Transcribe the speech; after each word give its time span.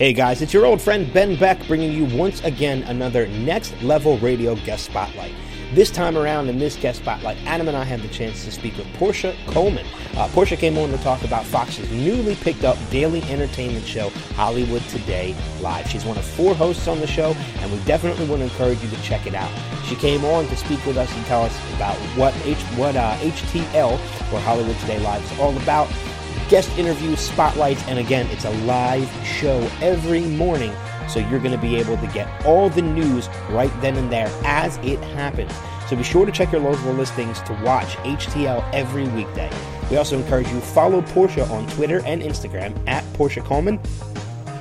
Hey 0.00 0.14
guys, 0.14 0.40
it's 0.40 0.54
your 0.54 0.64
old 0.64 0.80
friend 0.80 1.12
Ben 1.12 1.36
Beck 1.36 1.66
bringing 1.66 1.92
you 1.92 2.06
once 2.16 2.42
again 2.42 2.84
another 2.84 3.26
Next 3.26 3.74
Level 3.82 4.16
Radio 4.20 4.54
guest 4.64 4.86
spotlight. 4.86 5.34
This 5.74 5.90
time 5.90 6.16
around 6.16 6.48
in 6.48 6.58
this 6.58 6.74
guest 6.76 7.00
spotlight, 7.00 7.36
Adam 7.44 7.68
and 7.68 7.76
I 7.76 7.84
had 7.84 8.00
the 8.00 8.08
chance 8.08 8.42
to 8.46 8.50
speak 8.50 8.78
with 8.78 8.86
Porscha 8.94 9.36
Coleman. 9.48 9.84
Uh, 10.14 10.26
Porscha 10.28 10.56
came 10.56 10.78
on 10.78 10.88
to 10.88 10.96
talk 11.02 11.22
about 11.22 11.44
Fox's 11.44 11.90
newly 11.90 12.34
picked 12.36 12.64
up 12.64 12.78
daily 12.88 13.22
entertainment 13.24 13.84
show, 13.84 14.08
Hollywood 14.36 14.80
Today 14.84 15.36
Live. 15.60 15.86
She's 15.90 16.06
one 16.06 16.16
of 16.16 16.24
four 16.24 16.54
hosts 16.54 16.88
on 16.88 16.98
the 17.00 17.06
show, 17.06 17.34
and 17.58 17.70
we 17.70 17.78
definitely 17.80 18.26
want 18.26 18.40
to 18.40 18.44
encourage 18.44 18.82
you 18.82 18.88
to 18.88 19.02
check 19.02 19.26
it 19.26 19.34
out. 19.34 19.52
She 19.84 19.96
came 19.96 20.24
on 20.24 20.46
to 20.46 20.56
speak 20.56 20.82
with 20.86 20.96
us 20.96 21.14
and 21.14 21.26
tell 21.26 21.42
us 21.42 21.74
about 21.74 21.96
what 22.16 22.34
H, 22.46 22.56
what 22.78 22.96
uh, 22.96 23.18
HTL, 23.18 23.92
or 24.32 24.40
Hollywood 24.40 24.78
Today 24.78 24.98
Live, 25.00 25.22
is 25.30 25.38
all 25.38 25.54
about 25.58 25.90
guest 26.50 26.76
interviews, 26.76 27.20
spotlights, 27.20 27.82
and 27.86 27.98
again, 27.98 28.26
it's 28.30 28.44
a 28.44 28.50
live 28.64 29.08
show 29.24 29.60
every 29.80 30.22
morning. 30.22 30.74
So 31.08 31.20
you're 31.20 31.38
going 31.38 31.52
to 31.52 31.58
be 31.58 31.76
able 31.76 31.96
to 31.96 32.06
get 32.08 32.44
all 32.44 32.68
the 32.68 32.82
news 32.82 33.28
right 33.50 33.72
then 33.80 33.96
and 33.96 34.12
there 34.12 34.30
as 34.44 34.76
it 34.78 34.98
happens. 35.14 35.52
So 35.88 35.96
be 35.96 36.02
sure 36.02 36.26
to 36.26 36.32
check 36.32 36.52
your 36.52 36.60
local 36.60 36.92
listings 36.92 37.40
to 37.42 37.52
watch 37.64 37.96
HTL 37.98 38.68
every 38.72 39.08
weekday. 39.08 39.50
We 39.90 39.96
also 39.96 40.18
encourage 40.18 40.48
you 40.48 40.60
follow 40.60 41.02
Porscha 41.02 41.48
on 41.50 41.66
Twitter 41.68 42.02
and 42.04 42.22
Instagram 42.22 42.76
at 42.86 43.02
Porscha 43.14 43.44
Coleman 43.44 43.80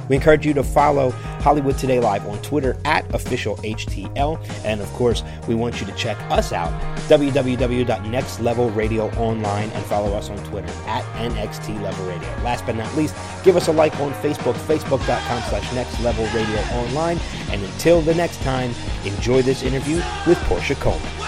we 0.10 0.16
encourage 0.16 0.46
you 0.46 0.54
to 0.56 0.64
follow 0.64 1.12
Hollywood 1.42 1.78
Today 1.78 2.00
Live 2.00 2.26
on 2.28 2.42
Twitter 2.42 2.76
at 2.84 3.08
officialhtl. 3.10 4.66
And 4.66 4.82
of 4.82 4.88
course, 4.94 5.22
we 5.48 5.54
want 5.56 5.80
you 5.80 5.88
to 5.88 5.94
check 5.94 6.18
us 6.32 6.52
out, 6.52 6.70
www.nextlevelradioonline, 7.08 9.74
and 9.74 9.86
follow 9.86 10.14
us 10.16 10.30
on 10.30 10.38
Twitter 10.46 10.74
at 10.86 11.04
NXT 11.16 11.82
Level 11.82 12.06
Radio. 12.08 12.28
Last 12.44 12.66
but 12.66 12.76
not 12.76 12.94
least, 12.98 13.16
give 13.44 13.56
us 13.56 13.68
a 13.68 13.72
like 13.72 13.98
on 14.00 14.12
Facebook, 14.16 14.56
facebook.com 14.56 15.44
slash 15.50 15.72
Next 15.74 16.00
Level 16.02 16.26
Radio 16.26 16.60
Online. 16.74 17.20
And 17.52 17.64
until 17.64 18.02
the 18.02 18.16
next 18.16 18.42
time, 18.42 18.74
enjoy 19.06 19.44
this 19.44 19.64
interview 19.64 19.98
with 20.26 20.38
Porscha 20.48 20.76
Coleman. 20.76 21.19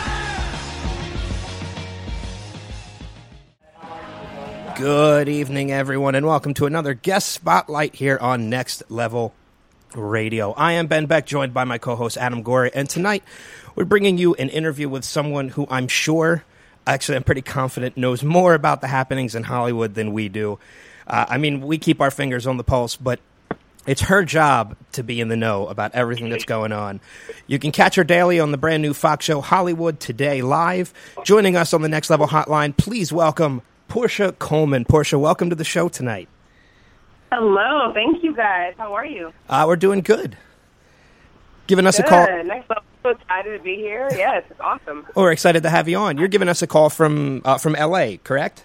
Good 4.82 5.30
evening, 5.30 5.72
everyone, 5.72 6.16
and 6.16 6.26
welcome 6.26 6.56
to 6.56 6.66
another 6.66 6.96
guest 6.96 7.28
spotlight 7.28 7.94
here 7.94 8.18
on 8.20 8.50
Next 8.50 8.82
Level 8.90 9.32
Radio. 9.94 10.54
I 10.54 10.72
am 10.72 10.88
Ben 10.88 11.06
Beck, 11.06 11.28
joined 11.28 11.54
by 11.54 11.66
my 11.66 11.78
co 11.78 11.96
host 11.96 12.18
Adam 12.18 12.42
Gorey, 12.42 12.72
and 12.74 12.90
tonight 12.90 13.24
we're 13.76 13.86
bringing 13.86 14.18
you 14.18 14.34
an 14.34 14.50
interview 14.50 14.90
with 14.90 15.06
someone 15.06 15.50
who 15.50 15.68
I'm 15.70 15.88
sure, 15.88 16.44
actually, 16.88 17.18
I'm 17.18 17.24
pretty 17.24 17.44
confident, 17.44 17.96
knows 17.96 18.24
more 18.24 18.56
about 18.56 18.82
the 18.82 18.88
happenings 18.88 19.36
in 19.36 19.44
Hollywood 19.44 19.94
than 19.94 20.14
we 20.14 20.30
do. 20.30 20.58
Uh, 21.06 21.28
I 21.30 21.38
mean, 21.38 21.62
we 21.62 21.78
keep 21.78 22.02
our 22.02 22.10
fingers 22.10 22.48
on 22.48 22.58
the 22.58 22.64
pulse, 22.64 22.96
but 22.96 23.20
it's 23.86 24.02
her 24.02 24.26
job 24.26 24.76
to 24.94 25.04
be 25.04 25.22
in 25.22 25.28
the 25.28 25.38
know 25.38 25.68
about 25.68 25.94
everything 25.94 26.30
that's 26.30 26.46
going 26.46 26.72
on. 26.72 27.02
You 27.46 27.60
can 27.60 27.72
catch 27.72 27.94
her 27.98 28.04
daily 28.04 28.40
on 28.40 28.50
the 28.50 28.58
brand 28.58 28.82
new 28.82 28.96
Fox 28.96 29.26
show 29.26 29.42
Hollywood 29.42 30.00
Today 30.00 30.42
Live. 30.42 30.92
Joining 31.24 31.56
us 31.56 31.72
on 31.72 31.84
the 31.84 31.90
Next 31.90 32.10
Level 32.10 32.26
Hotline, 32.26 32.76
please 32.76 33.14
welcome 33.14 33.62
Porscha 33.92 34.40
Coleman. 34.40 34.86
Porscha, 34.86 35.20
welcome 35.20 35.50
to 35.50 35.56
the 35.56 35.66
show 35.66 35.90
tonight. 35.90 36.30
Hello, 37.30 37.92
thank 37.94 38.24
you 38.24 38.34
guys. 38.34 38.74
How 38.78 38.94
are 38.94 39.06
you? 39.06 39.34
Uh, 39.50 39.66
we're 39.68 39.76
doing 39.76 40.00
good. 40.00 40.38
Giving 41.68 41.86
us 41.86 41.98
good. 41.98 42.06
a 42.06 42.10
call. 42.10 42.26
Next 42.46 42.70
level. 42.70 42.84
So 43.04 43.10
excited 43.10 43.58
to 43.58 43.62
be 43.62 43.76
here. 43.76 44.08
Yes, 44.16 44.46
it's 44.50 44.62
awesome. 44.62 45.06
We're 45.14 45.34
excited 45.34 45.64
to 45.64 45.70
have 45.70 45.90
you 45.90 45.98
on. 45.98 46.18
You're 46.18 46.30
giving 46.30 46.48
us 46.48 46.62
a 46.62 46.68
call 46.68 46.90
from 46.90 47.42
uh, 47.44 47.58
from 47.58 47.74
LA, 47.74 48.16
correct? 48.24 48.64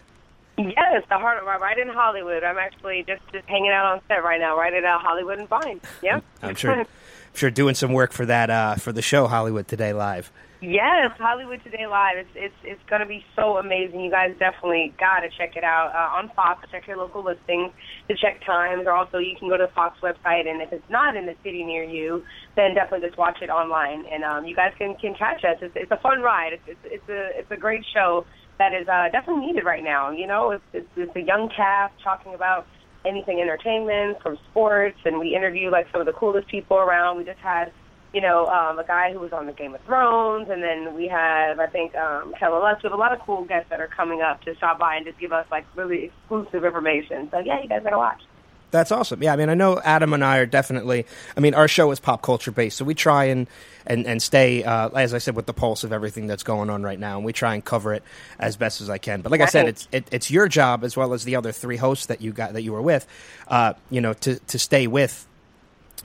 Yes, 0.58 1.02
the 1.08 1.18
heart 1.18 1.38
of 1.38 1.44
right 1.44 1.76
in 1.76 1.88
Hollywood. 1.88 2.44
I'm 2.44 2.58
actually 2.58 3.02
just 3.04 3.22
just 3.32 3.48
hanging 3.48 3.72
out 3.72 3.84
on 3.84 4.00
set 4.06 4.22
right 4.22 4.38
now, 4.40 4.56
right 4.56 4.72
at 4.74 4.84
uh, 4.84 4.98
Hollywood 5.00 5.40
and 5.40 5.48
Vine. 5.48 5.80
Yeah, 6.04 6.20
I'm 6.40 6.54
sure. 6.54 6.72
I'm 6.72 6.86
sure 7.34 7.50
doing 7.50 7.74
some 7.74 7.92
work 7.92 8.12
for 8.12 8.26
that 8.26 8.48
uh, 8.48 8.76
for 8.76 8.92
the 8.92 9.02
show 9.02 9.26
Hollywood 9.26 9.66
Today 9.66 9.92
Live. 9.92 10.30
Yes, 10.62 11.12
Hollywood 11.18 11.60
Today 11.64 11.84
Live. 11.84 12.16
It's 12.16 12.32
it's 12.34 12.60
it's 12.64 12.80
going 12.88 13.00
to 13.02 13.06
be 13.06 13.20
so 13.36 13.58
amazing. 13.58 14.00
You 14.00 14.10
guys 14.10 14.32
definitely 14.40 14.94
got 14.98 15.20
to 15.20 15.28
check 15.36 15.52
it 15.54 15.64
out 15.64 15.92
uh, 15.92 16.16
on 16.16 16.32
Fox. 16.34 16.64
Check 16.72 16.86
your 16.88 16.96
local 16.96 17.22
listings 17.22 17.72
to 18.08 18.16
check 18.16 18.40
times, 18.46 18.84
or 18.86 18.92
also 18.92 19.18
you 19.18 19.36
can 19.38 19.50
go 19.50 19.58
to 19.58 19.68
the 19.68 19.74
Fox 19.74 20.00
website. 20.00 20.48
And 20.48 20.62
if 20.62 20.72
it's 20.72 20.88
not 20.88 21.14
in 21.14 21.26
the 21.26 21.36
city 21.44 21.62
near 21.62 21.84
you, 21.84 22.22
then 22.56 22.72
definitely 22.74 23.06
just 23.06 23.18
watch 23.18 23.36
it 23.42 23.50
online. 23.50 24.04
And 24.10 24.24
um, 24.24 24.46
you 24.46 24.56
guys 24.56 24.72
can 24.78 24.96
can 24.96 25.14
catch 25.14 25.44
us. 25.44 25.60
It's, 25.60 25.76
it's 25.76 25.92
a 25.92 26.00
fun 26.00 26.22
ride. 26.22 26.54
It's, 26.54 26.64
it's 26.66 26.84
it's 26.84 27.08
a 27.10 27.38
it's 27.38 27.50
a 27.50 27.60
great 27.60 27.84
show 27.92 28.24
that 28.56 28.72
is 28.72 28.88
uh, 28.88 29.12
definitely 29.12 29.52
needed 29.52 29.64
right 29.66 29.84
now. 29.84 30.10
You 30.10 30.26
know, 30.26 30.52
it's, 30.52 30.64
it's 30.72 30.88
it's 30.96 31.16
a 31.16 31.22
young 31.22 31.50
cast 31.54 31.92
talking 32.02 32.32
about 32.32 32.64
anything 33.04 33.44
entertainment 33.44 34.22
from 34.22 34.38
sports, 34.50 34.96
and 35.04 35.20
we 35.20 35.36
interview 35.36 35.70
like 35.70 35.84
some 35.92 36.00
of 36.00 36.06
the 36.06 36.16
coolest 36.16 36.48
people 36.48 36.78
around. 36.78 37.18
We 37.18 37.24
just 37.24 37.44
had 37.44 37.72
you 38.16 38.22
know, 38.22 38.46
um, 38.46 38.78
a 38.78 38.84
guy 38.84 39.12
who 39.12 39.18
was 39.18 39.34
on 39.34 39.44
the 39.44 39.52
Game 39.52 39.74
of 39.74 39.82
Thrones, 39.82 40.48
and 40.48 40.62
then 40.62 40.94
we 40.94 41.06
have, 41.06 41.60
I 41.60 41.66
think, 41.66 41.94
um, 41.96 42.32
Kellen 42.38 42.62
Lutz. 42.62 42.82
We 42.82 42.88
have 42.88 42.98
a 42.98 42.98
lot 42.98 43.12
of 43.12 43.20
cool 43.20 43.44
guests 43.44 43.68
that 43.68 43.78
are 43.78 43.88
coming 43.88 44.22
up 44.22 44.40
to 44.44 44.54
stop 44.56 44.78
by 44.78 44.96
and 44.96 45.04
just 45.04 45.18
give 45.18 45.34
us 45.34 45.44
like 45.50 45.66
really 45.74 46.04
exclusive 46.04 46.64
information. 46.64 47.28
So 47.30 47.40
yeah, 47.40 47.60
you 47.60 47.68
guys 47.68 47.82
gotta 47.82 47.98
watch. 47.98 48.22
That's 48.70 48.90
awesome. 48.90 49.22
Yeah, 49.22 49.34
I 49.34 49.36
mean, 49.36 49.50
I 49.50 49.54
know 49.54 49.78
Adam 49.84 50.14
and 50.14 50.24
I 50.24 50.38
are 50.38 50.46
definitely. 50.46 51.04
I 51.36 51.40
mean, 51.40 51.52
our 51.52 51.68
show 51.68 51.90
is 51.90 52.00
pop 52.00 52.22
culture 52.22 52.50
based, 52.50 52.78
so 52.78 52.86
we 52.86 52.94
try 52.94 53.24
and 53.24 53.48
and 53.86 54.06
and 54.06 54.22
stay, 54.22 54.64
uh, 54.64 54.88
as 54.88 55.12
I 55.12 55.18
said, 55.18 55.36
with 55.36 55.44
the 55.44 55.52
pulse 55.52 55.84
of 55.84 55.92
everything 55.92 56.26
that's 56.26 56.42
going 56.42 56.70
on 56.70 56.82
right 56.82 56.98
now, 56.98 57.16
and 57.16 57.24
we 57.26 57.34
try 57.34 57.52
and 57.52 57.62
cover 57.62 57.92
it 57.92 58.02
as 58.38 58.56
best 58.56 58.80
as 58.80 58.88
I 58.88 58.96
can. 58.96 59.20
But 59.20 59.30
like 59.30 59.42
I 59.42 59.46
said, 59.46 59.68
it's 59.68 59.88
it, 59.92 60.08
it's 60.10 60.30
your 60.30 60.48
job 60.48 60.84
as 60.84 60.96
well 60.96 61.12
as 61.12 61.24
the 61.24 61.36
other 61.36 61.52
three 61.52 61.76
hosts 61.76 62.06
that 62.06 62.22
you 62.22 62.32
got 62.32 62.54
that 62.54 62.62
you 62.62 62.72
were 62.72 62.80
with, 62.80 63.06
uh, 63.48 63.74
you 63.90 64.00
know, 64.00 64.14
to 64.14 64.38
to 64.38 64.58
stay 64.58 64.86
with 64.86 65.26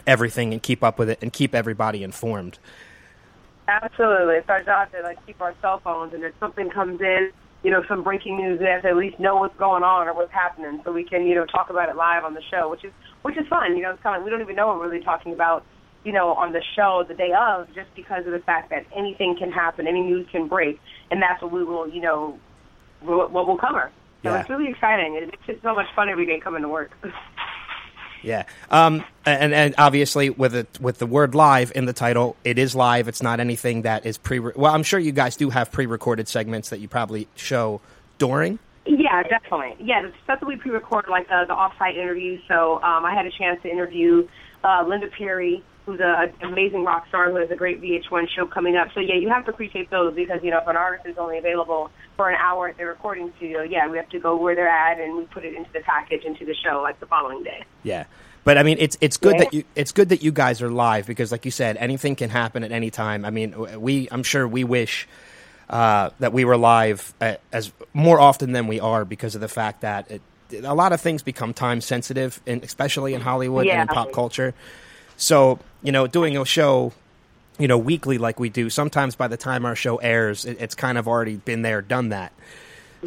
everything 0.08 0.54
and 0.54 0.62
keep 0.62 0.84
up 0.84 1.00
with 1.00 1.10
it 1.10 1.20
and 1.22 1.32
keep 1.32 1.54
everybody 1.54 2.04
informed. 2.04 2.60
Absolutely, 3.68 4.36
it's 4.36 4.50
our 4.50 4.64
job 4.64 4.92
to 4.92 5.02
like 5.02 5.24
keep 5.26 5.40
our 5.42 5.54
cell 5.62 5.80
phones, 5.84 6.14
and 6.14 6.24
if 6.24 6.34
something 6.40 6.70
comes 6.70 7.00
in, 7.00 7.32
you 7.64 7.72
know, 7.72 7.84
some 7.88 8.04
breaking 8.04 8.38
news, 8.38 8.60
we 8.60 8.66
have 8.66 8.82
to 8.82 8.90
at 8.90 8.98
least 8.98 9.20
know 9.20 9.38
what's 9.38 9.58
going 9.58 9.84
on 9.84 10.08
or 10.08 10.14
what's 10.14 10.32
happening, 10.32 10.82
so 10.84 10.92
we 10.92 11.04
can, 11.04 11.26
you 11.26 11.36
know, 11.36 11.46
talk 11.46 11.70
about 11.70 11.88
it 11.90 11.96
live 11.96 12.24
on 12.24 12.34
the 12.34 12.42
show, 12.50 12.70
which 12.70 12.84
is 12.84 12.92
which 13.22 13.38
is 13.38 13.48
fun. 13.48 13.78
You 13.78 13.84
know, 13.84 13.92
it's 13.92 14.02
kind 14.02 14.18
of 14.18 14.24
we 14.24 14.30
don't 14.30 14.42
even 14.42 14.56
know 14.56 14.68
what 14.68 14.78
we're 14.80 14.90
really 14.90 15.04
talking 15.04 15.32
about, 15.32 15.64
you 16.04 16.12
know, 16.12 16.34
on 16.34 16.54
the 16.54 16.62
show 16.76 17.06
the 17.08 17.14
day 17.14 17.32
of, 17.34 17.68
just 17.74 17.94
because 17.96 18.26
of 18.26 18.32
the 18.32 18.40
fact 18.40 18.72
that 18.72 18.86
anything 18.96 19.38
can 19.38 19.52
happen, 19.52 19.88
any 19.88 20.02
news 20.02 20.28
can 20.32 20.48
break, 20.48 20.80
and 21.12 21.22
that's 21.22 21.42
what 21.42 21.52
we 21.52 21.64
will, 21.64 21.88
you 21.88 22.02
know, 22.02 22.40
what 23.02 23.32
we'll 23.32 23.58
cover. 23.58 23.92
So 24.24 24.30
yeah. 24.30 24.42
it's 24.42 24.50
really 24.50 24.70
exciting. 24.70 25.16
It's 25.16 25.46
just 25.48 25.62
so 25.64 25.74
much 25.74 25.88
fun 25.96 26.10
every 26.10 26.26
day 26.26 26.40
coming 26.40 26.62
to 26.62 26.68
work. 26.68 26.92
Yeah, 28.24 28.44
um, 28.70 29.04
and 29.26 29.54
and 29.54 29.76
obviously 29.78 30.30
with 30.30 30.56
it 30.56 30.80
with 30.80 31.00
the 31.00 31.06
word 31.06 31.36
live 31.36 31.72
in 31.76 31.86
the 31.86 31.94
title, 31.94 32.36
it 32.44 32.60
is 32.60 32.76
live. 32.76 33.08
It's 33.08 33.24
not 33.24 33.40
anything 33.40 33.84
that 33.84 34.06
is 34.06 34.18
pre. 34.18 34.40
Well, 34.40 34.74
I'm 34.74 34.84
sure 34.84 35.00
you 35.00 35.12
guys 35.12 35.36
do 35.36 35.50
have 35.50 35.72
pre-recorded 35.72 36.28
segments 36.28 36.70
that 36.70 36.80
you 36.80 36.88
probably 36.88 37.28
show 37.36 37.82
during. 38.18 38.60
Yeah, 38.86 39.24
definitely. 39.24 39.76
Yeah, 39.80 40.02
the 40.04 40.14
stuff 40.24 40.40
that 40.40 40.46
we 40.46 40.56
pre-record, 40.56 41.06
like 41.08 41.28
the, 41.28 41.46
the 41.48 41.54
off-site 41.54 41.96
interviews. 41.96 42.42
So 42.48 42.82
um, 42.82 43.06
I 43.06 43.14
had 43.14 43.26
a 43.26 43.32
chance 43.32 43.62
to 43.62 43.70
interview 43.70 44.28
uh, 44.64 44.84
Linda 44.88 45.08
Perry, 45.08 45.64
who's 45.86 46.00
an 46.02 46.32
amazing 46.42 46.84
rock 46.84 47.08
star 47.08 47.32
who 47.32 47.38
has 47.38 47.50
a 47.50 47.56
great 47.56 47.82
VH1 47.82 48.30
show 48.30 48.46
coming 48.46 48.76
up. 48.76 48.90
So 48.94 49.00
yeah, 49.00 49.16
you 49.16 49.30
have 49.30 49.46
to 49.46 49.54
pre-tape 49.54 49.90
those 49.90 50.14
because 50.14 50.42
you 50.44 50.52
know 50.52 50.60
if 50.60 50.68
an 50.68 50.78
artist 50.78 51.08
is 51.08 51.18
only 51.18 51.38
available 51.38 51.90
for 52.18 52.30
an 52.30 52.38
hour 52.40 52.70
at 52.70 52.78
the 52.78 52.86
recording 52.86 53.34
studio, 53.38 53.64
yeah, 53.64 53.88
we 53.88 53.98
have 53.98 54.10
to 54.10 54.20
go 54.20 54.36
where 54.36 54.56
they're 54.56 54.68
at 54.68 55.00
and 55.00 55.18
we 55.18 55.26
put 55.26 55.44
it 55.44 55.56
into 55.56 55.72
the 55.74 55.82
package 55.82 56.24
into 56.24 56.46
the 56.46 56.56
show 56.56 56.82
like 56.82 57.00
the 57.00 57.06
following 57.08 57.44
day. 57.44 57.64
Yeah. 57.84 58.06
But 58.44 58.58
I 58.58 58.64
mean, 58.64 58.78
it's 58.80 58.98
it's 59.02 59.18
good 59.18 59.36
yeah. 59.36 59.44
that 59.44 59.54
you 59.54 59.64
it's 59.76 59.92
good 59.92 60.10
that 60.10 60.24
you 60.24 60.32
guys 60.32 60.62
are 60.62 60.72
live 60.72 61.06
because, 61.08 61.32
like 61.32 61.46
you 61.46 61.52
said, 61.52 61.78
anything 61.78 62.16
can 62.16 62.30
happen 62.30 62.64
at 62.64 62.72
any 62.72 62.90
time. 62.90 63.24
I 63.24 63.30
mean, 63.30 63.80
we 63.80 64.08
I'm 64.12 64.24
sure 64.24 64.48
we 64.48 64.64
wish 64.64 65.08
uh, 65.70 66.10
that 66.20 66.34
we 66.34 66.44
were 66.44 66.58
live 66.58 67.14
as 67.52 67.72
more 67.94 68.20
often 68.20 68.52
than 68.52 68.68
we 68.68 68.80
are 68.80 69.06
because 69.06 69.36
of 69.36 69.42
the 69.42 69.48
fact 69.48 69.82
that 69.82 70.10
it, 70.10 70.22
a 70.64 70.74
lot 70.74 70.92
of 70.92 71.00
things 71.02 71.22
become 71.22 71.54
time 71.54 71.82
sensitive, 71.82 72.42
and 72.48 72.64
especially 72.64 73.14
in 73.14 73.22
Hollywood 73.22 73.66
yeah. 73.66 73.82
and 73.82 73.90
in 73.90 73.96
pop 73.96 74.12
culture. 74.12 74.54
So 75.22 75.60
you 75.84 75.92
know, 75.92 76.08
doing 76.08 76.36
a 76.36 76.46
show, 76.46 76.94
you 77.60 77.68
know, 77.68 77.78
weekly 77.78 78.18
like 78.18 78.40
we 78.40 78.50
do, 78.50 78.70
sometimes 78.70 79.16
by 79.16 79.28
the 79.28 79.38
time 79.38 79.66
our 79.66 79.76
show 79.76 79.98
airs, 79.98 80.46
it, 80.46 80.58
it's 80.60 80.76
kind 80.76 80.98
of 80.98 81.08
already 81.08 81.38
been 81.38 81.62
there, 81.62 81.82
done 81.82 82.10
that. 82.10 82.34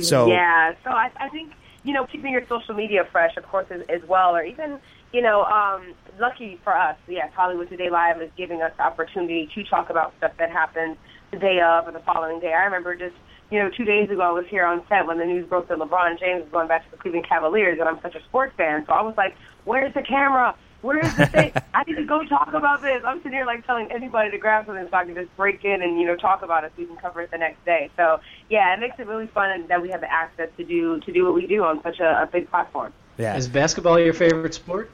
So 0.00 0.28
yeah, 0.28 0.75
so 0.84 0.90
I, 0.90 1.11
I 1.16 1.28
think 1.28 1.52
you 1.82 1.93
know, 1.93 2.06
keeping 2.06 2.32
your 2.32 2.46
social 2.46 2.75
media 2.75 3.06
fresh, 3.12 3.37
of 3.37 3.46
course, 3.46 3.66
as, 3.70 3.82
as 3.88 4.02
well, 4.08 4.34
or 4.34 4.43
even 4.43 4.78
you 5.12 5.22
know, 5.22 5.44
um, 5.44 5.94
lucky 6.19 6.58
for 6.64 6.76
us, 6.76 6.96
yes, 7.06 7.32
Hollywood 7.34 7.69
Today 7.69 7.88
Live 7.88 8.20
is 8.20 8.31
giving 8.37 8.62
us 8.62 8.72
the 8.76 8.82
opportunity 8.82 9.49
to 9.55 9.64
talk 9.64 9.88
about 9.90 10.12
stuff 10.19 10.32
that 10.38 10.50
happened 10.50 10.96
the 11.31 11.38
day 11.38 11.60
of 11.60 11.87
or 11.87 11.93
the 11.93 12.00
following 12.00 12.40
day. 12.40 12.52
I 12.52 12.64
remember 12.64 12.96
just, 12.96 13.14
you 13.50 13.60
know, 13.60 13.70
two 13.70 13.84
days 13.84 14.10
ago 14.10 14.22
I 14.22 14.31
was 14.31 14.46
here 14.46 14.64
on 14.64 14.82
set 14.88 15.06
when 15.06 15.19
the 15.19 15.25
news 15.25 15.49
broke 15.49 15.69
that 15.69 15.78
LeBron 15.78 16.19
James 16.19 16.43
was 16.43 16.50
going 16.50 16.69
back 16.69 16.84
to 16.84 16.90
the 16.90 16.96
Cleveland 16.96 17.28
Cavaliers, 17.28 17.78
and 17.78 17.88
I'm 17.88 18.00
such 18.02 18.17
a 18.17 18.22
sports 18.25 18.55
fan, 18.56 18.84
so 18.87 18.93
I 18.93 19.02
was 19.02 19.17
like, 19.17 19.37
where's 19.64 19.94
the 19.94 20.02
camera? 20.02 20.56
Where's 20.84 21.16
the 21.16 21.25
thing? 21.26 21.52
I 21.72 21.82
need 21.84 21.96
to 21.96 22.04
go 22.04 22.22
talk 22.25 22.52
about 22.52 22.82
this. 22.82 23.02
I'm 23.06 23.16
sitting 23.19 23.32
here 23.32 23.46
like 23.46 23.66
telling 23.66 23.90
anybody 23.90 24.31
to 24.31 24.36
grab 24.38 24.66
something 24.66 24.86
so 24.90 24.94
I 24.96 25.04
can 25.06 25.14
just 25.14 25.34
break 25.34 25.64
in 25.64 25.81
and 25.81 25.98
you 25.98 26.06
know 26.06 26.14
talk 26.14 26.42
about 26.42 26.64
it 26.64 26.72
so 26.76 26.82
we 26.82 26.86
can 26.86 26.96
cover 26.96 27.22
it 27.22 27.31
the 27.31 27.38
next 27.38 27.64
day. 27.64 27.90
So 27.96 28.20
yeah, 28.50 28.75
it 28.75 28.81
makes 28.81 28.98
it 28.98 29.06
really 29.06 29.26
fun 29.28 29.66
that 29.69 29.81
we 29.81 29.88
have 29.90 30.02
the 30.02 30.12
access 30.12 30.50
to 30.58 30.64
do 30.64 31.00
to 31.00 31.12
do 31.12 31.25
what 31.25 31.34
we 31.34 31.46
do 31.46 31.64
on 31.64 31.82
such 31.82 32.00
a, 32.00 32.22
a 32.22 32.28
big 32.31 32.50
platform. 32.50 32.92
Yeah. 33.16 33.34
Is 33.36 33.48
basketball 33.48 33.98
your 33.98 34.12
favorite 34.12 34.52
sport? 34.52 34.90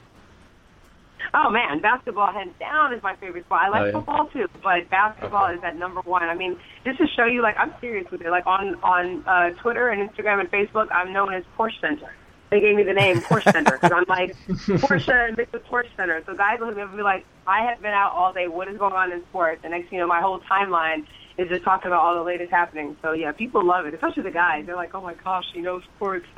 Oh 1.34 1.50
man, 1.50 1.81
basketball 1.81 2.32
hands 2.32 2.54
down 2.58 2.92
is 2.94 3.02
my 3.02 3.14
favorite 3.16 3.44
sport. 3.46 3.60
I 3.62 3.69
like 3.69 3.82
Oh, 3.82 3.87
yeah. 3.87 3.92
football 3.92 4.26
too, 4.32 4.46
but 4.62 4.88
basketball 4.90 5.46
Okay. 5.46 5.54
is 5.56 5.60
at 5.64 5.76
number 5.76 6.00
one. 6.02 6.22
I 6.22 6.34
mean, 6.34 6.56
just 6.84 6.98
to 6.98 7.06
show 7.16 7.25
you, 7.25 7.42
like 7.42 7.56
I'm 7.58 7.72
serious 7.81 8.10
with 8.10 8.20
it. 8.22 8.31
Like 8.31 8.46
on 8.46 8.76
on 8.82 9.25
uh, 9.26 9.50
Twitter 9.60 9.88
and 9.88 10.08
Instagram 10.08 10.40
and 10.40 10.50
Facebook, 10.50 10.88
I'm 10.92 11.12
known 11.12 11.32
as 11.34 11.42
Porsche 11.58 11.81
Center. 11.81 12.12
They 12.50 12.61
gave 12.61 12.75
me 12.75 12.82
the 12.82 12.93
name 12.93 13.20
Porsche 13.20 13.52
Center 13.52 13.73
because 13.73 13.93
I'm 13.93 14.05
like 14.08 14.37
Porsche 14.49 15.37
mixed 15.37 15.52
with 15.52 15.64
Porsche 15.67 15.88
Center. 15.97 16.23
So 16.26 16.35
guys 16.37 16.58
look 16.61 16.70
at 16.70 16.76
me 16.76 16.82
and 16.82 16.97
be 16.97 17.02
like, 17.02 17.25
I 17.47 17.62
have 17.64 17.81
been 17.81 17.93
out 17.93 18.12
all 18.12 18.32
day. 18.32 18.49
What 18.49 18.69
is 18.69 18.76
going 18.76 18.93
on 18.93 19.12
in 19.12 19.23
sports? 19.31 19.61
And 19.62 19.70
next, 19.73 19.88
thing 19.88 19.99
you 19.99 20.00
know, 20.02 20.08
my 20.08 20.20
whole 20.20 20.41
timeline 20.41 21.06
is 21.38 21.49
just 21.49 21.62
talking 21.62 21.87
about 21.87 22.00
all 22.00 22.14
the 22.17 22.23
latest 22.23 22.50
happenings. 22.50 22.97
So 23.02 23.12
yeah, 23.12 23.32
people 23.32 23.64
love 23.64 23.87
it, 23.87 23.94
especially 23.94 24.25
the 24.25 24.31
guys. 24.32 24.67
They're 24.67 24.75
like, 24.76 24.94
oh 24.94 25.00
my 25.00 25.14
gosh, 25.14 25.47
he 25.55 25.61
knows 25.61 25.82
sports. 25.97 26.26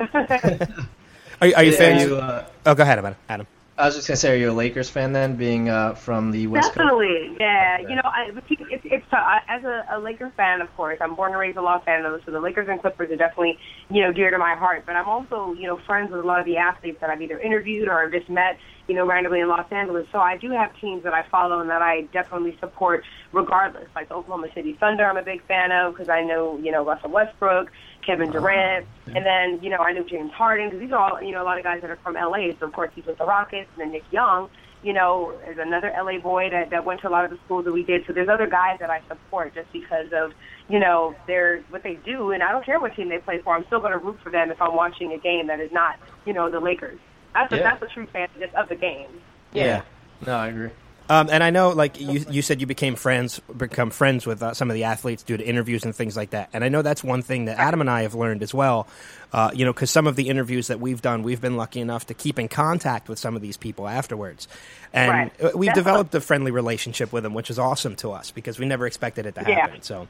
Are, 1.41 1.47
you- 1.49 1.55
are 1.57 1.65
you 1.65 1.71
Are 1.73 1.77
fans? 1.77 2.03
you, 2.03 2.17
uh, 2.17 2.47
oh, 2.67 2.75
go 2.75 2.83
ahead, 2.85 2.99
Adam. 2.99 3.17
Adam. 3.29 3.47
I 3.83 3.87
was 3.87 3.97
just 3.97 4.07
gonna 4.07 4.17
say, 4.17 4.33
are 4.33 4.37
you 4.37 4.49
a 4.49 4.53
Lakers 4.53 4.89
fan 4.89 5.13
then, 5.13 5.35
being 5.35 5.69
uh, 5.69 5.95
from 5.95 6.31
the 6.31 6.47
West 6.47 6.67
Coast? 6.69 6.77
Definitely, 6.77 7.37
yeah. 7.41 7.79
Okay. 7.81 7.91
You 7.91 7.97
know, 7.97 8.03
I, 8.05 8.31
it's 8.49 8.85
it's 8.85 9.07
uh, 9.13 9.17
I- 9.17 9.41
as 9.49 9.65
a, 9.65 9.85
a 9.91 9.99
Lakers 9.99 10.31
fan, 10.37 10.61
of 10.61 10.73
course. 10.77 10.99
I'm 11.01 11.17
born 11.17 11.33
and 11.33 11.41
raised 11.41 11.59
in 11.59 11.65
Los 11.65 11.83
Angeles, 11.89 12.23
so 12.25 12.31
the 12.31 12.39
Lakers 12.39 12.69
and 12.71 12.81
Clippers 12.81 13.11
are 13.11 13.17
definitely 13.17 13.59
you 13.91 14.01
know 14.03 14.13
dear 14.13 14.31
to 14.31 14.39
my 14.39 14.55
heart. 14.55 14.85
But 14.87 14.95
I'm 14.95 15.09
also 15.09 15.55
you 15.55 15.67
know 15.67 15.79
friends 15.85 16.13
with 16.13 16.21
a 16.21 16.23
lot 16.25 16.39
of 16.39 16.47
the 16.47 16.59
athletes 16.59 16.99
that 17.01 17.11
I've 17.11 17.21
either 17.21 17.41
interviewed 17.41 17.89
or 17.89 18.05
I've 18.05 18.13
just 18.13 18.31
met 18.31 18.57
you 18.87 18.95
know 18.95 19.05
randomly 19.05 19.41
in 19.41 19.49
Los 19.49 19.67
Angeles. 19.73 20.07
So 20.13 20.21
I 20.21 20.37
do 20.37 20.53
have 20.53 20.71
teams 20.81 21.03
that 21.03 21.13
I 21.13 21.25
follow 21.29 21.59
and 21.59 21.69
that 21.69 21.83
I 21.83 22.03
definitely 22.13 22.57
support 22.61 23.03
regardless. 23.33 23.89
Like 23.97 24.11
the 24.11 24.15
Oklahoma 24.15 24.47
City 24.55 24.77
Thunder, 24.79 25.07
I'm 25.07 25.17
a 25.17 25.25
big 25.25 25.45
fan 25.49 25.73
of 25.73 25.95
because 25.95 26.09
I 26.09 26.23
know 26.23 26.57
you 26.63 26.71
know 26.71 26.85
Russell 26.85 27.11
Westbrook. 27.11 27.73
Kevin 28.05 28.31
Durant, 28.31 28.87
and 29.07 29.25
then 29.25 29.61
you 29.63 29.71
know 29.71 29.79
I 29.79 29.93
knew 29.93 30.05
James 30.05 30.33
Harden 30.33 30.69
because 30.69 30.81
these 30.81 30.93
are 30.93 30.99
all 30.99 31.23
you 31.23 31.33
know 31.33 31.43
a 31.43 31.47
lot 31.47 31.59
of 31.59 31.65
guys 31.65 31.81
that 31.83 31.91
are 31.91 31.97
from 31.97 32.15
LA. 32.15 32.51
So 32.59 32.67
of 32.67 32.73
course 32.73 32.91
he's 32.95 33.07
with 33.07 33.19
the 33.19 33.25
Rockets, 33.25 33.69
and 33.75 33.81
then 33.81 33.93
Nick 33.93 34.05
Young, 34.11 34.49
you 34.83 34.93
know, 34.93 35.33
is 35.49 35.59
another 35.59 35.93
LA 35.97 36.19
boy 36.19 36.51
that 36.51 36.71
that 36.71 36.85
went 36.85 37.01
to 37.03 37.09
a 37.09 37.11
lot 37.11 37.25
of 37.25 37.31
the 37.31 37.39
schools 37.45 37.65
that 37.65 37.73
we 37.73 37.83
did. 37.85 38.05
So 38.07 38.13
there's 38.13 38.29
other 38.29 38.47
guys 38.47 38.79
that 38.81 38.91
I 38.91 39.01
support 39.09 39.55
just 39.55 39.73
because 39.73 40.13
of 40.13 40.33
you 40.69 40.79
know 40.79 41.15
their 41.27 41.61
what 41.71 41.83
they 41.83 41.95
do, 41.95 42.33
and 42.33 42.43
I 42.43 42.53
don't 42.53 42.65
care 42.65 42.81
what 42.81 42.95
team 42.97 43.09
they 43.09 43.19
play 43.19 43.39
for. 43.39 43.55
I'm 43.55 43.65
still 43.67 43.81
going 43.81 43.93
to 43.93 43.99
root 43.99 44.19
for 44.23 44.31
them 44.31 44.51
if 44.51 44.61
I'm 44.61 44.75
watching 44.75 45.13
a 45.13 45.19
game 45.19 45.47
that 45.47 45.61
is 45.61 45.73
not 45.73 45.99
you 46.25 46.33
know 46.33 46.51
the 46.51 46.61
Lakers. 46.61 46.99
That's 47.35 47.53
a, 47.53 47.57
Yeah. 47.57 47.63
that's 47.63 47.83
a 47.83 47.87
true 47.95 48.07
fan 48.07 48.29
just 48.39 48.55
of 48.55 48.69
the 48.69 48.77
game. 48.77 49.09
Yeah. 49.53 49.83
No, 50.27 50.37
I 50.37 50.49
agree. 50.49 50.71
Um, 51.09 51.29
and 51.31 51.43
I 51.43 51.51
know, 51.51 51.71
like 51.71 52.01
you, 52.01 52.25
you 52.31 52.43
said, 52.43 52.61
you 52.61 52.67
became 52.67 52.97
friends, 52.97 53.41
become 53.57 53.91
friends 53.91 54.27
with 54.27 54.43
uh, 54.43 54.55
some 54.55 54.71
of 54.71 54.75
the 54.75 54.85
athletes 54.85 55.23
due 55.23 55.37
to 55.37 55.45
interviews 55.45 55.85
and 55.85 55.95
things 55.95 56.17
like 56.17 56.31
that. 56.31 56.49
And 56.53 56.65
I 56.65 56.69
know 56.69 56.81
that's 56.83 57.05
one 57.05 57.23
thing 57.23 57.47
that 57.47 57.59
Adam 57.59 57.81
and 57.81 57.91
I 57.91 58.03
have 58.03 58.15
learned 58.15 58.43
as 58.43 58.55
well. 58.55 58.89
Uh, 59.33 59.51
you 59.53 59.65
know, 59.65 59.73
because 59.73 59.91
some 59.91 60.07
of 60.07 60.17
the 60.17 60.29
interviews 60.29 60.69
that 60.69 60.81
we've 60.81 61.03
done, 61.03 61.23
we've 61.23 61.41
been 61.41 61.57
lucky 61.57 61.81
enough 61.81 62.07
to 62.07 62.15
keep 62.15 62.39
in 62.39 62.49
contact 62.49 63.09
with 63.09 63.19
some 63.19 63.35
of 63.37 63.43
these 63.43 63.57
people 63.57 63.89
afterwards, 63.89 64.47
and 64.93 65.11
Right. 65.11 65.33
uh, 65.43 65.51
we've 65.55 65.73
developed 65.73 66.15
a 66.15 66.21
friendly 66.21 66.51
relationship 66.51 67.13
with 67.13 67.23
them, 67.23 67.33
which 67.35 67.51
is 67.51 67.59
awesome 67.59 67.97
to 67.97 68.13
us 68.13 68.31
because 68.31 68.59
we 68.59 68.67
never 68.67 68.87
expected 68.87 69.27
it 69.27 69.35
to 69.37 69.41
Yeah. 69.41 69.61
happen. 69.61 69.83
So, 69.83 70.09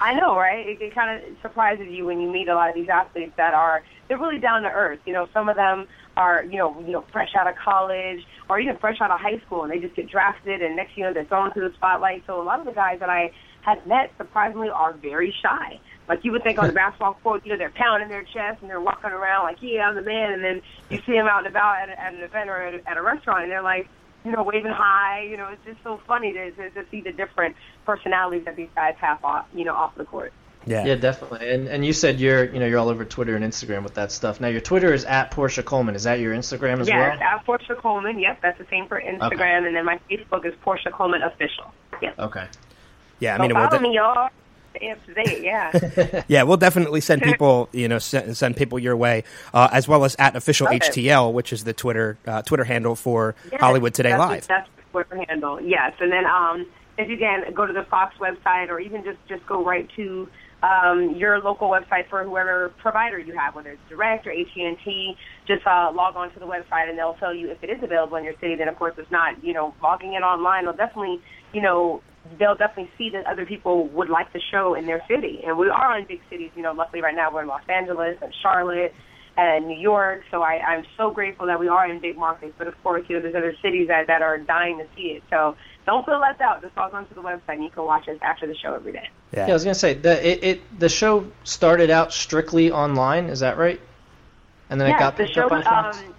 I 0.00 0.14
know, 0.14 0.36
right? 0.36 0.66
It, 0.66 0.80
it 0.80 0.94
kind 0.94 1.22
of 1.22 1.36
surprises 1.42 1.88
you 1.90 2.06
when 2.06 2.20
you 2.20 2.30
meet 2.30 2.48
a 2.48 2.54
lot 2.54 2.70
of 2.70 2.74
these 2.74 2.88
athletes 2.88 3.32
that 3.36 3.52
are 3.52 3.82
they're 4.08 4.16
really 4.18 4.38
down 4.38 4.62
to 4.62 4.70
earth. 4.70 5.00
You 5.04 5.12
know, 5.12 5.28
some 5.34 5.48
of 5.50 5.56
them 5.56 5.86
are 6.20 6.44
you 6.44 6.58
know 6.58 6.78
you 6.86 6.92
know 6.92 7.04
fresh 7.10 7.34
out 7.34 7.46
of 7.48 7.56
college 7.56 8.20
or 8.48 8.60
even 8.60 8.76
fresh 8.76 9.00
out 9.00 9.10
of 9.10 9.18
high 9.18 9.38
school, 9.46 9.62
and 9.62 9.72
they 9.72 9.78
just 9.78 9.96
get 9.96 10.08
drafted, 10.08 10.62
and 10.62 10.76
next 10.76 10.96
you 10.96 11.04
know 11.04 11.12
they're 11.12 11.24
thrown 11.24 11.46
into 11.48 11.60
the 11.60 11.72
spotlight. 11.74 12.22
So 12.26 12.40
a 12.40 12.44
lot 12.44 12.60
of 12.60 12.66
the 12.66 12.72
guys 12.72 13.00
that 13.00 13.08
I 13.08 13.32
had 13.62 13.86
met 13.86 14.12
surprisingly 14.18 14.68
are 14.68 14.92
very 14.92 15.34
shy. 15.42 15.80
Like 16.08 16.24
you 16.24 16.32
would 16.32 16.42
think 16.42 16.58
on 16.58 16.66
the 16.66 16.72
basketball 16.82 17.14
court, 17.22 17.44
you 17.44 17.52
know, 17.52 17.58
they're 17.58 17.70
pounding 17.70 18.08
their 18.08 18.24
chest 18.24 18.60
and 18.60 18.70
they're 18.70 18.80
walking 18.80 19.10
around 19.10 19.44
like, 19.44 19.58
yeah, 19.60 19.88
I'm 19.88 19.94
the 19.94 20.02
man. 20.02 20.32
And 20.32 20.44
then 20.44 20.62
you 20.88 21.00
see 21.06 21.12
them 21.12 21.26
out 21.26 21.38
and 21.38 21.46
about 21.46 21.78
at, 21.82 21.88
a, 21.88 22.00
at 22.00 22.14
an 22.14 22.20
event 22.20 22.50
or 22.50 22.56
at 22.56 22.74
a, 22.74 22.90
at 22.90 22.96
a 22.96 23.02
restaurant, 23.02 23.44
and 23.44 23.52
they're 23.52 23.62
like, 23.62 23.88
you 24.24 24.32
know, 24.32 24.42
waving 24.42 24.72
high. 24.72 25.22
You 25.22 25.36
know, 25.36 25.48
it's 25.48 25.64
just 25.64 25.82
so 25.82 26.00
funny 26.06 26.32
to, 26.32 26.50
to, 26.52 26.70
to 26.70 26.84
see 26.90 27.00
the 27.00 27.12
different 27.12 27.56
personalities 27.86 28.44
that 28.44 28.56
these 28.56 28.68
guys 28.74 28.94
have 29.00 29.24
off, 29.24 29.46
you 29.54 29.64
know, 29.64 29.74
off 29.74 29.94
the 29.96 30.04
court. 30.04 30.32
Yeah, 30.66 30.84
Yeah, 30.84 30.94
definitely. 30.96 31.50
And 31.50 31.68
and 31.68 31.84
you 31.84 31.92
said 31.92 32.20
you're 32.20 32.44
you 32.44 32.60
know 32.60 32.66
you're 32.66 32.78
all 32.78 32.88
over 32.90 33.04
Twitter 33.04 33.34
and 33.36 33.44
Instagram 33.44 33.82
with 33.82 33.94
that 33.94 34.12
stuff. 34.12 34.40
Now 34.40 34.48
your 34.48 34.60
Twitter 34.60 34.92
is 34.92 35.04
at 35.04 35.30
Porscha 35.30 35.64
Coleman. 35.64 35.94
Is 35.94 36.04
that 36.04 36.20
your 36.20 36.34
Instagram 36.34 36.80
as 36.80 36.88
yes, 36.88 37.18
well? 37.18 37.28
at 37.28 37.46
Porscha 37.46 37.76
Coleman. 37.78 38.18
Yep, 38.18 38.40
that's 38.42 38.58
the 38.58 38.66
same 38.70 38.86
for 38.86 39.00
Instagram. 39.00 39.66
And 39.66 39.74
then 39.74 39.84
my 39.84 39.98
Facebook 40.10 40.44
is 40.44 40.54
Porscha 40.64 40.92
Coleman 40.92 41.22
Official. 41.22 41.72
Yes. 42.02 42.18
Okay. 42.18 42.46
yeah. 43.20 43.34
I 43.34 43.36
So 43.38 43.42
mean, 43.42 43.54
we'll 43.56 43.68
follow 43.68 43.78
de- 43.82 43.88
me, 43.88 43.94
y'all. 43.94 44.28
Stay 44.76 44.90
up 44.90 44.98
date, 45.16 45.42
yeah. 45.42 46.22
yeah, 46.28 46.42
we'll 46.44 46.56
definitely 46.56 47.00
send 47.00 47.22
people, 47.30 47.68
you 47.72 47.88
know, 47.88 47.98
send, 47.98 48.36
send 48.36 48.56
people 48.56 48.78
your 48.78 48.96
way, 48.96 49.24
uh, 49.52 49.68
as 49.72 49.88
well 49.88 50.04
as 50.04 50.14
at 50.18 50.36
official 50.36 50.68
Okay. 50.68 50.78
HTL, 50.78 51.32
which 51.32 51.52
is 51.52 51.64
the 51.64 51.72
Twitter 51.72 52.18
uh, 52.26 52.42
Twitter 52.42 52.62
handle 52.64 52.94
for 52.94 53.34
Yes, 53.50 53.60
Hollywood 53.60 53.94
Today 53.94 54.10
that's, 54.10 54.20
Live. 54.20 54.46
That's 54.46 54.68
the 54.76 54.82
Twitter 54.92 55.24
handle. 55.28 55.60
Yes, 55.60 55.94
and 56.00 56.12
then 56.12 56.24
um, 56.24 56.66
if 56.98 57.08
you 57.08 57.16
can 57.18 57.52
go 57.52 57.66
to 57.66 57.72
the 57.72 57.82
Fox 57.84 58.14
website, 58.18 58.68
or 58.68 58.78
even 58.78 59.02
just 59.02 59.18
just 59.28 59.44
go 59.46 59.64
right 59.64 59.90
to 59.96 60.28
um, 60.62 61.14
your 61.16 61.40
local 61.40 61.68
website 61.68 62.08
for 62.08 62.24
whoever 62.24 62.72
provider 62.80 63.18
you 63.18 63.34
have, 63.38 63.54
whether 63.54 63.70
it's 63.70 63.80
Direct 63.88 64.26
or 64.26 64.30
AT 64.30 64.54
and 64.56 64.76
T. 64.84 65.14
Just 65.46 65.66
uh, 65.66 65.90
log 65.94 66.16
on 66.16 66.32
to 66.34 66.40
the 66.40 66.46
website, 66.46 66.88
and 66.88 66.98
they'll 66.98 67.14
tell 67.14 67.34
you 67.34 67.50
if 67.50 67.62
it 67.62 67.70
is 67.70 67.82
available 67.82 68.16
in 68.16 68.24
your 68.24 68.34
city. 68.40 68.56
Then, 68.56 68.68
of 68.68 68.76
course, 68.76 68.94
if 68.98 69.10
not, 69.10 69.42
you 69.42 69.54
know, 69.54 69.74
logging 69.82 70.14
it 70.14 70.22
online 70.22 70.66
will 70.66 70.72
definitely, 70.76 71.18
you 71.52 71.62
know. 71.62 72.02
They'll 72.38 72.54
definitely 72.54 72.92
see 72.98 73.08
that 73.14 73.24
other 73.24 73.46
people 73.46 73.88
would 73.88 74.10
like 74.10 74.30
the 74.34 74.42
show 74.52 74.74
in 74.74 74.84
their 74.84 75.02
city, 75.08 75.40
and 75.44 75.56
we 75.56 75.70
are 75.70 75.98
in 75.98 76.06
big 76.06 76.20
cities. 76.28 76.50
You 76.54 76.62
know, 76.62 76.72
luckily 76.72 77.00
right 77.00 77.14
now 77.14 77.32
we're 77.32 77.40
in 77.42 77.48
Los 77.48 77.62
Angeles 77.66 78.18
and 78.20 78.30
Charlotte, 78.42 78.92
and 79.36 79.66
New 79.66 79.78
York. 79.78 80.20
So 80.30 80.42
I, 80.42 80.60
I'm 80.60 80.84
so 80.96 81.10
grateful 81.10 81.46
that 81.46 81.58
we 81.58 81.68
are 81.68 81.90
in 81.90 82.00
big 82.00 82.16
markets. 82.16 82.52
But 82.58 82.66
of 82.66 82.74
course, 82.82 83.04
you 83.08 83.16
know, 83.16 83.22
there's 83.22 83.34
other 83.34 83.54
cities 83.62 83.88
that, 83.88 84.06
that 84.08 84.22
are 84.22 84.38
dying 84.38 84.78
to 84.78 84.84
see 84.96 85.16
it. 85.16 85.22
So 85.30 85.56
don't 85.86 86.04
feel 86.04 86.20
left 86.20 86.40
out. 86.40 86.62
Just 86.62 86.76
log 86.76 86.94
on 86.94 87.06
to 87.08 87.14
the 87.14 87.22
website 87.22 87.40
and 87.48 87.64
you 87.64 87.70
can 87.70 87.84
watch 87.84 88.08
us 88.08 88.18
after 88.22 88.46
the 88.46 88.54
show 88.54 88.74
every 88.74 88.92
day. 88.92 89.08
Yeah, 89.32 89.46
I 89.46 89.52
was 89.52 89.64
gonna 89.64 89.74
say 89.74 89.94
the 89.94 90.26
it, 90.26 90.44
it 90.44 90.78
the 90.78 90.88
show 90.88 91.30
started 91.44 91.90
out 91.90 92.12
strictly 92.12 92.70
online. 92.70 93.26
Is 93.26 93.40
that 93.40 93.58
right? 93.58 93.80
And 94.68 94.80
then 94.80 94.90
it 94.90 94.98
got 94.98 95.16
the 95.16 95.26
show. 95.26 95.46
up 95.46 95.52
on 95.52 95.62
Fox. 95.62 95.98
Um, 95.98 96.14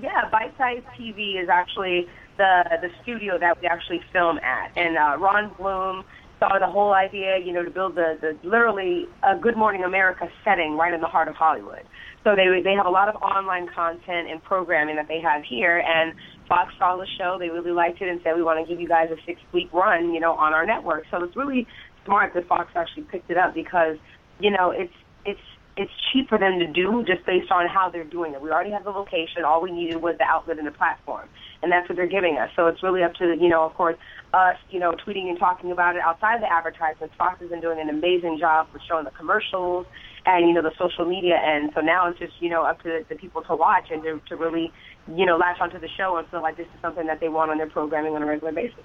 yeah, 0.00 0.28
Bite 0.30 0.56
Size 0.58 0.82
TV 0.98 1.42
is 1.42 1.48
actually 1.48 2.08
the 2.36 2.78
the 2.82 2.90
studio 3.02 3.38
that 3.38 3.60
we 3.60 3.68
actually 3.68 4.02
film 4.12 4.38
at, 4.38 4.72
and 4.76 4.96
uh, 4.96 5.16
Ron 5.18 5.52
Bloom 5.58 6.04
saw 6.38 6.58
the 6.58 6.66
whole 6.66 6.92
idea, 6.92 7.38
you 7.38 7.52
know, 7.52 7.62
to 7.62 7.70
build 7.70 7.94
the, 7.94 8.18
the 8.20 8.48
literally 8.48 9.06
a 9.22 9.36
Good 9.36 9.56
Morning 9.56 9.84
America 9.84 10.28
setting 10.44 10.76
right 10.76 10.92
in 10.92 11.00
the 11.00 11.06
heart 11.06 11.28
of 11.28 11.34
Hollywood. 11.34 11.82
So 12.24 12.34
they 12.34 12.62
they 12.62 12.74
have 12.74 12.86
a 12.86 12.90
lot 12.90 13.08
of 13.08 13.16
online 13.22 13.68
content 13.68 14.28
and 14.30 14.42
programming 14.42 14.96
that 14.96 15.08
they 15.08 15.20
have 15.20 15.42
here, 15.44 15.78
and 15.78 16.14
Fox 16.48 16.72
saw 16.78 16.96
the 16.96 17.06
show, 17.18 17.36
they 17.38 17.48
really 17.48 17.72
liked 17.72 18.00
it, 18.00 18.08
and 18.08 18.20
said 18.22 18.36
we 18.36 18.42
want 18.42 18.64
to 18.64 18.70
give 18.70 18.80
you 18.80 18.88
guys 18.88 19.10
a 19.10 19.16
six 19.26 19.40
week 19.52 19.72
run, 19.72 20.12
you 20.12 20.20
know, 20.20 20.32
on 20.32 20.52
our 20.52 20.66
network. 20.66 21.04
So 21.10 21.22
it's 21.22 21.36
really 21.36 21.66
smart 22.04 22.34
that 22.34 22.46
Fox 22.48 22.70
actually 22.74 23.04
picked 23.04 23.30
it 23.30 23.36
up 23.36 23.54
because 23.54 23.96
you 24.38 24.50
know 24.50 24.70
it's 24.70 24.92
it's 25.24 25.40
it's 25.76 25.90
cheap 26.12 26.28
for 26.28 26.38
them 26.38 26.58
to 26.60 26.66
do 26.66 27.04
just 27.04 27.26
based 27.26 27.50
on 27.50 27.66
how 27.66 27.90
they're 27.90 28.04
doing 28.04 28.32
it. 28.32 28.40
We 28.40 28.50
already 28.50 28.70
have 28.70 28.84
the 28.84 28.90
location. 28.90 29.44
All 29.44 29.60
we 29.60 29.72
needed 29.72 30.00
was 30.00 30.16
the 30.18 30.24
outlet 30.24 30.58
and 30.58 30.66
the 30.66 30.72
platform, 30.72 31.28
and 31.62 31.72
that's 31.72 31.88
what 31.88 31.96
they're 31.96 32.06
giving 32.06 32.38
us. 32.38 32.50
So 32.54 32.66
it's 32.68 32.82
really 32.82 33.02
up 33.02 33.14
to 33.14 33.34
you 33.40 33.48
know, 33.48 33.64
of 33.64 33.74
course, 33.74 33.96
us, 34.32 34.56
you 34.70 34.78
know, 34.78 34.92
tweeting 34.92 35.28
and 35.28 35.38
talking 35.38 35.72
about 35.72 35.96
it 35.96 36.02
outside 36.02 36.36
of 36.36 36.40
the 36.42 36.52
advertisements. 36.52 37.14
Fox 37.18 37.40
has 37.40 37.50
been 37.50 37.60
doing 37.60 37.80
an 37.80 37.88
amazing 37.88 38.38
job 38.38 38.68
with 38.72 38.82
showing 38.88 39.04
the 39.04 39.10
commercials 39.10 39.86
and 40.26 40.48
you 40.48 40.54
know 40.54 40.62
the 40.62 40.72
social 40.78 41.04
media, 41.04 41.36
and 41.42 41.70
so 41.74 41.80
now 41.80 42.08
it's 42.08 42.18
just 42.18 42.32
you 42.40 42.48
know 42.48 42.64
up 42.64 42.80
to 42.82 43.04
the 43.08 43.14
people 43.16 43.42
to 43.42 43.56
watch 43.56 43.90
and 43.90 44.02
to, 44.02 44.20
to 44.28 44.36
really 44.36 44.72
you 45.14 45.26
know 45.26 45.36
latch 45.36 45.60
onto 45.60 45.78
the 45.78 45.88
show 45.88 46.16
and 46.16 46.26
feel 46.28 46.42
like 46.42 46.56
this 46.56 46.66
is 46.66 46.80
something 46.82 47.06
that 47.06 47.20
they 47.20 47.28
want 47.28 47.50
on 47.50 47.58
their 47.58 47.68
programming 47.68 48.14
on 48.14 48.22
a 48.22 48.26
regular 48.26 48.52
basis. 48.52 48.78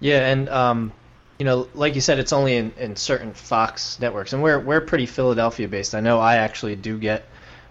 Yeah, 0.00 0.28
and 0.30 0.48
um, 0.48 0.92
you 1.38 1.44
know, 1.44 1.68
like 1.74 1.94
you 1.94 2.00
said, 2.00 2.18
it's 2.18 2.32
only 2.32 2.56
in, 2.56 2.72
in 2.78 2.96
certain 2.96 3.32
Fox 3.32 3.98
networks, 4.00 4.32
and 4.32 4.42
we're 4.42 4.60
we're 4.60 4.80
pretty 4.80 5.06
Philadelphia 5.06 5.68
based. 5.68 5.94
I 5.94 6.00
know 6.00 6.18
I 6.20 6.36
actually 6.36 6.76
do 6.76 6.98
get 6.98 7.26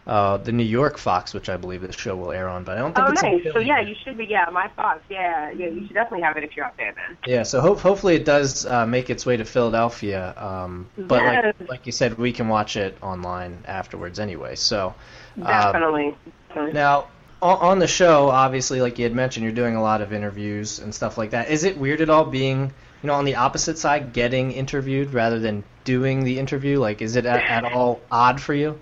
uh, 0.07 0.38
the 0.38 0.51
New 0.51 0.63
York 0.63 0.98
Fox, 0.98 1.33
which 1.36 1.50
I 1.50 1.57
believe 1.57 1.81
the 1.81 1.91
show 1.91 2.15
will 2.15 2.31
air 2.31 2.50
on, 2.50 2.63
but 2.63 2.77
I 2.77 2.79
don't 2.81 2.95
think 2.95 3.07
Oh, 3.07 3.12
it's 3.12 3.21
nice. 3.21 3.53
So 3.53 3.59
yeah, 3.59 3.79
you 3.79 3.95
should 4.03 4.17
be. 4.17 4.25
Yeah, 4.25 4.45
my 4.51 4.67
Fox. 4.75 5.01
Yeah, 5.09 5.51
yeah, 5.51 5.67
you 5.67 5.86
should 5.86 5.93
definitely 5.93 6.21
have 6.24 6.36
it 6.38 6.43
if 6.43 6.55
you're 6.55 6.65
out 6.65 6.77
there 6.77 6.93
then. 6.95 7.17
Yeah, 7.27 7.43
so 7.43 7.62
ho- 7.62 7.75
hopefully 7.75 8.15
it 8.15 8.25
does 8.25 8.65
uh, 8.65 8.86
make 8.88 9.09
its 9.09 9.25
way 9.25 9.38
to 9.38 9.45
Philadelphia. 9.45 10.33
Um, 10.38 10.88
but 10.98 11.21
Yes. 11.24 11.55
like, 11.59 11.69
like 11.69 11.86
you 11.86 11.91
said, 11.91 12.17
we 12.17 12.31
can 12.31 12.48
watch 12.48 12.75
it 12.75 12.98
online 13.01 13.57
afterwards 13.65 14.19
anyway. 14.19 14.55
So 14.55 14.93
um, 15.38 15.43
Definitely. 15.43 16.15
Definitely. 16.50 16.74
now 16.74 17.07
on, 17.41 17.79
the 17.79 17.88
show, 17.88 18.29
obviously, 18.29 18.81
like 18.81 18.98
you 18.98 19.03
had 19.03 19.13
mentioned, 19.13 19.43
you're 19.43 19.53
doing 19.53 19.75
a 19.75 19.81
lot 19.81 20.01
of 20.01 20.13
interviews 20.13 20.79
and 20.79 20.93
stuff 20.93 21.17
like 21.17 21.31
that. 21.31 21.50
Is 21.50 21.63
it 21.63 21.77
weird 21.77 22.01
at 22.01 22.10
all 22.10 22.25
being, 22.25 22.74
you 23.01 23.08
know, 23.08 23.13
on 23.13 23.25
the 23.25 23.36
opposite 23.36 23.77
side, 23.77 24.13
getting 24.13 24.51
interviewed 24.51 25.13
rather 25.13 25.39
than 25.39 25.63
doing 25.84 26.24
the 26.24 26.39
interview? 26.39 26.79
Like, 26.79 27.01
is 27.01 27.15
it 27.15 27.25
at, 27.25 27.43
at 27.43 27.72
all 27.72 28.01
odd 28.12 28.41
for 28.41 28.53
you? 28.53 28.79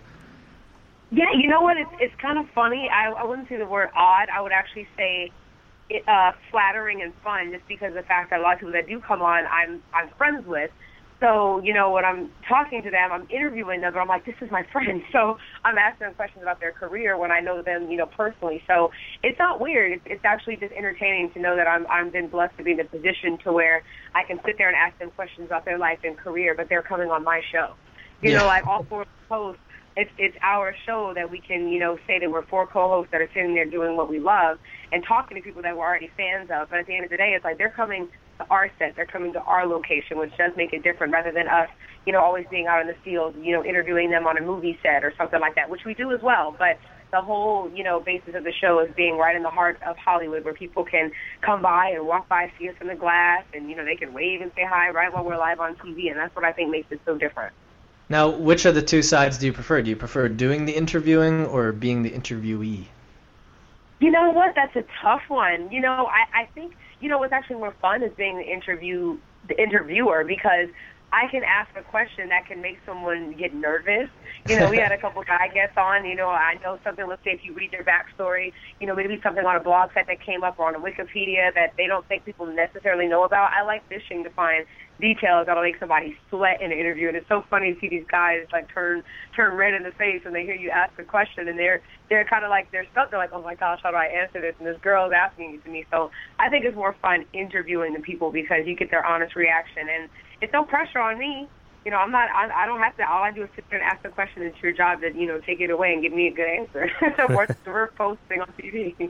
Yeah, 1.09 1.31
you 1.33 1.47
know 1.47 1.61
what? 1.61 1.77
It's 1.77 1.89
it's 1.99 2.15
kind 2.21 2.37
of 2.37 2.49
funny. 2.53 2.89
I 2.89 3.11
I 3.11 3.23
wouldn't 3.23 3.47
say 3.47 3.55
the 3.57 3.65
word 3.65 3.89
odd. 3.95 4.27
I 4.29 4.41
would 4.41 4.51
actually 4.51 4.87
say 4.97 5.31
it, 5.89 6.07
uh, 6.07 6.33
flattering 6.51 7.01
and 7.01 7.13
fun, 7.23 7.51
just 7.51 7.65
because 7.67 7.89
of 7.89 7.93
the 7.93 8.03
fact 8.03 8.31
that 8.31 8.39
a 8.39 8.43
lot 8.43 8.55
of 8.55 8.59
people 8.59 8.73
that 8.73 8.87
do 8.87 8.99
come 8.99 9.21
on, 9.21 9.45
I'm 9.45 9.81
I'm 9.93 10.09
friends 10.17 10.45
with. 10.45 10.69
So, 11.19 11.59
you 11.63 11.73
know, 11.73 11.91
when 11.91 12.05
I'm 12.05 12.29
talking 12.47 12.83
to 12.83 12.91
them, 12.91 13.11
I'm 13.11 13.27
interviewing 13.29 13.81
them, 13.81 13.93
but 13.93 13.99
I'm 13.99 14.07
like, 14.07 14.25
this 14.25 14.35
is 14.41 14.49
my 14.51 14.63
friend. 14.71 15.01
So 15.11 15.37
I'm 15.63 15.77
asking 15.77 16.05
them 16.05 16.13
questions 16.15 16.43
about 16.43 16.59
their 16.59 16.71
career 16.73 17.17
when 17.17 17.31
I 17.31 17.39
know 17.39 17.63
them, 17.63 17.89
you 17.89 17.97
know, 17.97 18.05
personally. 18.05 18.61
So 18.67 18.89
it's 19.23 19.39
not 19.39 19.59
weird. 19.59 19.93
It's, 19.93 20.03
it's 20.05 20.25
actually 20.25 20.57
just 20.57 20.73
entertaining 20.77 21.31
to 21.33 21.39
know 21.39 21.55
that 21.55 21.67
I'm, 21.67 21.87
I'm 21.87 22.11
been 22.11 22.29
blessed 22.29 22.55
to 22.57 22.63
be 22.63 22.73
in 22.73 22.79
a 22.79 22.85
position 22.85 23.37
to 23.45 23.51
where 23.51 23.81
I 24.13 24.23
can 24.27 24.37
sit 24.45 24.55
there 24.59 24.67
and 24.67 24.77
ask 24.77 24.97
them 24.99 25.09
questions 25.15 25.47
about 25.47 25.65
their 25.65 25.79
life 25.79 25.99
and 26.03 26.17
career, 26.17 26.53
but 26.55 26.67
they're 26.69 26.83
coming 26.83 27.09
on 27.09 27.23
my 27.23 27.41
show. 27.51 27.73
You 28.21 28.31
Yeah. 28.31 28.39
know, 28.39 28.45
like 28.45 28.63
all 28.67 28.85
four 28.89 29.05
hosts, 29.31 29.61
it's, 29.95 30.11
it's 30.19 30.37
our 30.43 30.75
show 30.85 31.13
that 31.15 31.31
we 31.31 31.41
can, 31.41 31.67
you 31.69 31.79
know, 31.79 31.97
say 32.05 32.19
that 32.19 32.29
we're 32.29 32.45
four 32.45 32.67
co-hosts 32.67 33.11
that 33.11 33.21
are 33.21 33.29
sitting 33.33 33.55
there 33.55 33.65
doing 33.65 33.97
what 33.97 34.09
we 34.09 34.19
love 34.19 34.57
and 34.91 35.03
talking 35.07 35.37
to 35.37 35.41
people 35.43 35.63
that 35.63 35.75
we're 35.75 35.85
already 35.85 36.11
fans 36.15 36.49
of. 36.53 36.69
But 36.69 36.79
at 36.79 36.85
the 36.85 36.95
end 36.95 37.05
of 37.05 37.09
the 37.09 37.17
day, 37.17 37.33
it's 37.35 37.43
like 37.43 37.57
they're 37.57 37.73
coming 37.75 38.09
to 38.39 38.45
our 38.49 38.69
set, 38.79 38.95
they're 38.95 39.05
coming 39.05 39.33
to 39.33 39.41
our 39.41 39.65
location, 39.65 40.17
which 40.17 40.35
does 40.37 40.51
make 40.55 40.73
it 40.73 40.83
different 40.83 41.13
rather 41.13 41.31
than 41.31 41.47
us, 41.47 41.69
you 42.05 42.13
know, 42.13 42.21
always 42.21 42.45
being 42.49 42.67
out 42.67 42.81
in 42.81 42.87
the 42.87 42.95
field, 43.03 43.35
you 43.41 43.53
know, 43.53 43.63
interviewing 43.63 44.11
them 44.11 44.27
on 44.27 44.37
a 44.37 44.41
movie 44.41 44.77
set 44.83 45.03
or 45.03 45.13
something 45.17 45.39
like 45.39 45.55
that, 45.55 45.69
which 45.69 45.85
we 45.85 45.93
do 45.93 46.11
as 46.11 46.21
well. 46.21 46.55
But 46.57 46.77
the 47.11 47.21
whole, 47.21 47.71
you 47.73 47.83
know, 47.83 47.99
basis 47.99 48.35
of 48.35 48.43
the 48.43 48.51
show 48.51 48.79
is 48.79 48.93
being 48.95 49.17
right 49.17 49.35
in 49.35 49.43
the 49.43 49.49
heart 49.49 49.79
of 49.85 49.97
Hollywood 49.97 50.43
where 50.43 50.53
people 50.53 50.83
can 50.83 51.11
come 51.41 51.61
by 51.61 51.91
and 51.95 52.05
walk 52.05 52.27
by, 52.27 52.51
see 52.59 52.69
us 52.69 52.75
in 52.81 52.87
the 52.87 52.95
glass, 52.95 53.43
and, 53.53 53.69
you 53.69 53.75
know, 53.75 53.85
they 53.85 53.95
can 53.95 54.13
wave 54.13 54.41
and 54.41 54.51
say 54.55 54.63
hi 54.65 54.89
right 54.89 55.13
while 55.13 55.23
we're 55.23 55.37
live 55.37 55.59
on 55.59 55.75
TV. 55.75 56.09
And 56.09 56.17
that's 56.17 56.35
what 56.35 56.45
I 56.45 56.51
think 56.51 56.69
makes 56.69 56.91
it 56.91 57.01
so 57.05 57.17
different. 57.17 57.53
Now, 58.09 58.29
which 58.29 58.65
of 58.65 58.75
the 58.75 58.81
two 58.81 59.01
sides 59.01 59.37
do 59.37 59.47
you 59.47 59.53
prefer? 59.53 59.81
Do 59.81 59.89
you 59.89 59.95
prefer 59.95 60.29
doing 60.29 60.65
the 60.65 60.73
interviewing 60.73 61.45
or 61.45 61.71
being 61.73 62.03
the 62.03 62.11
interviewee? 62.11 62.85
You 63.99 64.11
know 64.11 64.31
what? 64.31 64.53
That's 64.55 64.75
a 64.75 64.83
tough 65.01 65.23
one. 65.27 65.71
You 65.71 65.81
know, 65.81 66.07
I, 66.07 66.41
I 66.41 66.45
think 66.53 66.73
you 66.99 67.09
know 67.09 67.17
what's 67.17 67.33
actually 67.33 67.57
more 67.57 67.75
fun 67.81 68.03
is 68.03 68.11
being 68.17 68.37
the 68.37 68.45
interview 68.45 69.17
the 69.47 69.61
interviewer 69.61 70.23
because 70.27 70.67
I 71.13 71.31
can 71.31 71.41
ask 71.43 71.69
a 71.77 71.83
question 71.83 72.27
that 72.29 72.45
can 72.47 72.61
make 72.61 72.77
someone 72.85 73.33
get 73.37 73.53
nervous. 73.53 74.09
You 74.45 74.59
know, 74.59 74.69
we 74.69 74.77
had 74.77 74.91
a 74.91 74.97
couple 75.01 75.23
guy 75.23 75.47
guests 75.53 75.77
on. 75.77 76.03
You 76.05 76.15
know, 76.15 76.27
I 76.27 76.55
know 76.63 76.79
something. 76.83 77.07
Let's 77.07 77.23
say 77.23 77.31
if 77.31 77.39
you 77.43 77.53
read 77.53 77.71
their 77.71 77.85
backstory, 77.85 78.51
you 78.81 78.87
know, 78.87 78.95
maybe 78.95 79.17
something 79.23 79.45
on 79.45 79.55
a 79.55 79.63
blog 79.63 79.89
site 79.93 80.07
that 80.07 80.19
came 80.19 80.43
up 80.43 80.59
or 80.59 80.67
on 80.67 80.75
a 80.75 80.79
Wikipedia 80.79 81.53
that 81.55 81.73
they 81.77 81.87
don't 81.87 82.05
think 82.07 82.25
people 82.25 82.45
necessarily 82.45 83.07
know 83.07 83.23
about. 83.23 83.51
I 83.53 83.63
like 83.63 83.87
fishing 83.87 84.23
to 84.25 84.29
find 84.31 84.65
details 84.99 85.45
that'll 85.45 85.63
make 85.63 85.79
somebody 85.79 86.17
sweat 86.29 86.61
in 86.61 86.71
an 86.71 86.77
interview. 86.77 87.07
And 87.07 87.17
it's 87.17 87.27
so 87.27 87.43
funny 87.49 87.73
to 87.73 87.79
see 87.79 87.89
these 87.89 88.05
guys 88.09 88.47
like 88.51 88.71
turn 88.73 89.03
turn 89.35 89.55
red 89.55 89.73
in 89.73 89.83
the 89.83 89.91
face 89.91 90.23
when 90.23 90.33
they 90.33 90.43
hear 90.43 90.55
you 90.55 90.69
ask 90.69 90.97
a 90.99 91.03
question, 91.03 91.47
and 91.47 91.57
they're 91.57 91.81
they're 92.09 92.25
kind 92.25 92.43
of 92.43 92.49
like 92.49 92.71
they're 92.71 92.87
stuck. 92.91 93.09
They're 93.09 93.19
like, 93.19 93.33
oh 93.33 93.41
my 93.41 93.55
gosh, 93.55 93.79
how 93.83 93.91
do 93.91 93.97
I 93.97 94.05
answer 94.05 94.41
this? 94.41 94.55
And 94.59 94.67
this 94.67 94.79
girl 94.81 95.07
is 95.07 95.13
asking 95.15 95.55
it 95.55 95.63
to 95.65 95.69
me. 95.69 95.85
So 95.91 96.11
I 96.39 96.49
think 96.49 96.65
it's 96.65 96.75
more 96.75 96.95
fun 97.01 97.25
interviewing 97.33 97.93
the 97.93 97.99
people 97.99 98.31
because 98.31 98.65
you 98.65 98.75
get 98.75 98.91
their 98.91 99.05
honest 99.05 99.35
reaction, 99.35 99.87
and 99.89 100.09
it's 100.41 100.53
no 100.53 100.63
pressure 100.63 100.99
on 100.99 101.17
me. 101.17 101.47
You 101.85 101.91
know, 101.91 101.97
I'm 101.97 102.11
not. 102.11 102.29
I, 102.29 102.63
I 102.63 102.65
don't 102.65 102.79
have 102.79 102.97
to. 102.97 103.09
All 103.09 103.23
I 103.23 103.31
do 103.31 103.43
is 103.43 103.49
sit 103.55 103.65
there 103.69 103.79
and 103.79 103.87
ask 103.87 104.03
the 104.03 104.09
question. 104.09 104.43
It's 104.43 104.61
your 104.61 104.73
job 104.73 105.01
to, 105.01 105.13
you 105.13 105.25
know, 105.25 105.39
take 105.39 105.61
it 105.61 105.69
away 105.69 105.93
and 105.93 106.01
give 106.01 106.11
me 106.11 106.27
a 106.27 106.31
good 106.31 106.47
answer. 106.47 106.91
we're, 107.29 107.47
we're 107.65 107.87
posting 107.91 108.41
on 108.41 108.51
TV. 108.59 109.09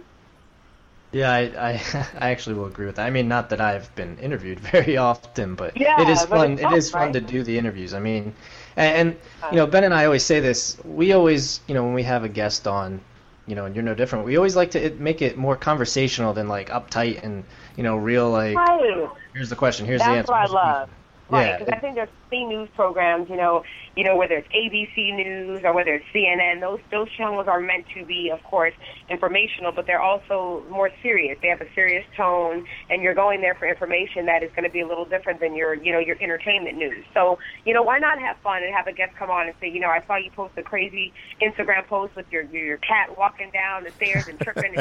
Yeah, 1.12 1.32
I, 1.32 1.40
I 1.40 1.72
I 2.20 2.30
actually 2.32 2.56
will 2.56 2.66
agree 2.66 2.86
with 2.86 2.96
that. 2.98 3.08
I 3.08 3.10
mean, 3.10 3.28
not 3.28 3.50
that 3.50 3.62
I've 3.62 3.94
been 3.96 4.18
interviewed 4.20 4.60
very 4.74 4.98
often, 4.98 5.56
but 5.56 5.78
Yeah, 5.78 6.02
it 6.02 6.10
is 6.10 6.24
fun. 6.24 6.58
it's 6.60 6.90
fun, 6.90 7.02
right? 7.02 7.14
to 7.14 7.22
do 7.22 7.44
the 7.44 7.58
interviews. 7.58 7.94
I 7.94 8.00
mean, 8.00 8.34
and, 8.76 9.10
and 9.10 9.52
you 9.52 9.58
know, 9.58 9.64
uh, 9.64 9.68
Ben 9.68 9.84
and 9.84 9.94
I 9.94 10.06
always 10.06 10.24
say 10.24 10.40
this. 10.40 10.78
We 10.84 11.14
always, 11.14 11.62
you 11.68 11.74
know, 11.74 11.84
when 11.84 11.94
we 11.94 12.04
have 12.04 12.24
a 12.24 12.30
guest 12.30 12.68
on, 12.68 13.02
you 13.48 13.56
know, 13.56 13.66
and 13.66 13.76
you're 13.76 13.84
no 13.84 13.96
different. 13.96 14.26
We 14.26 14.36
always 14.38 14.56
like 14.56 14.72
to 14.72 14.90
make 15.00 15.22
it 15.22 15.38
more 15.38 15.56
conversational 15.56 16.34
than 16.34 16.48
like 16.48 16.70
uptight 16.70 17.24
and 17.24 17.44
you 17.78 17.84
know, 17.84 17.96
real 17.96 18.30
like. 18.30 18.56
Right. 18.58 19.10
Here's 19.34 19.50
the 19.50 19.56
question. 19.56 19.86
Here's 19.86 20.02
the 20.02 20.08
That's 20.08 20.30
answer. 20.30 20.34
what 20.34 20.50
I 20.66 20.80
love. 20.80 20.90
Right, 21.30 21.48
Yeah, 21.48 21.58
because 21.60 21.74
I 21.74 21.80
think 21.80 21.96
there's 21.96 22.10
many 22.32 22.46
news 22.46 22.70
programs, 22.74 23.30
you 23.30 23.36
know, 23.36 23.64
you 23.96 24.04
know 24.06 24.16
whether 24.16 24.36
it's 24.36 24.48
ABC 24.50 25.14
News 25.14 25.62
or 25.66 25.74
whether 25.74 25.94
it's 25.94 26.06
CNN. 26.14 26.62
Those 26.62 26.80
those 26.90 27.10
channels 27.18 27.48
are 27.48 27.60
meant 27.60 27.86
to 27.96 28.06
be, 28.06 28.30
of 28.30 28.42
course, 28.44 28.74
informational, 29.10 29.74
but 29.74 29.88
they're 29.88 30.02
also 30.02 30.64
more 30.70 30.90
serious. 31.02 31.38
They 31.42 31.50
have 31.50 31.60
a 31.60 31.68
serious 31.76 32.06
tone, 32.16 32.66
and 32.90 33.02
you're 33.02 33.14
going 33.14 33.42
there 33.42 33.56
for 33.56 33.68
information 33.68 34.26
that 34.28 34.42
is 34.42 34.52
going 34.52 34.64
to 34.64 34.70
be 34.70 34.80
a 34.80 34.88
little 34.88 35.06
different 35.06 35.42
than 35.42 35.54
your, 35.54 35.74
you 35.74 35.92
know, 35.92 36.00
your 36.00 36.16
entertainment 36.22 36.78
news. 36.78 37.04
So, 37.14 37.40
you 37.66 37.74
know, 37.74 37.84
why 37.84 38.00
not 38.00 38.20
have 38.20 38.38
fun 38.38 38.64
and 38.64 38.74
have 38.74 38.88
a 38.88 38.94
guest 38.94 39.16
come 39.18 39.30
on 39.30 39.48
and 39.48 39.56
say, 39.60 39.70
you 39.70 39.82
know, 39.82 39.90
I 39.90 40.04
saw 40.08 40.16
you 40.16 40.32
post 40.32 40.54
a 40.58 40.64
crazy 40.64 41.12
Instagram 41.42 41.86
post 41.88 42.16
with 42.16 42.28
your 42.32 42.44
your 42.44 42.78
cat 42.78 43.18
walking 43.18 43.50
down 43.52 43.84
the 43.84 43.92
stairs 43.92 44.28
and 44.28 44.40
tripping. 44.40 44.78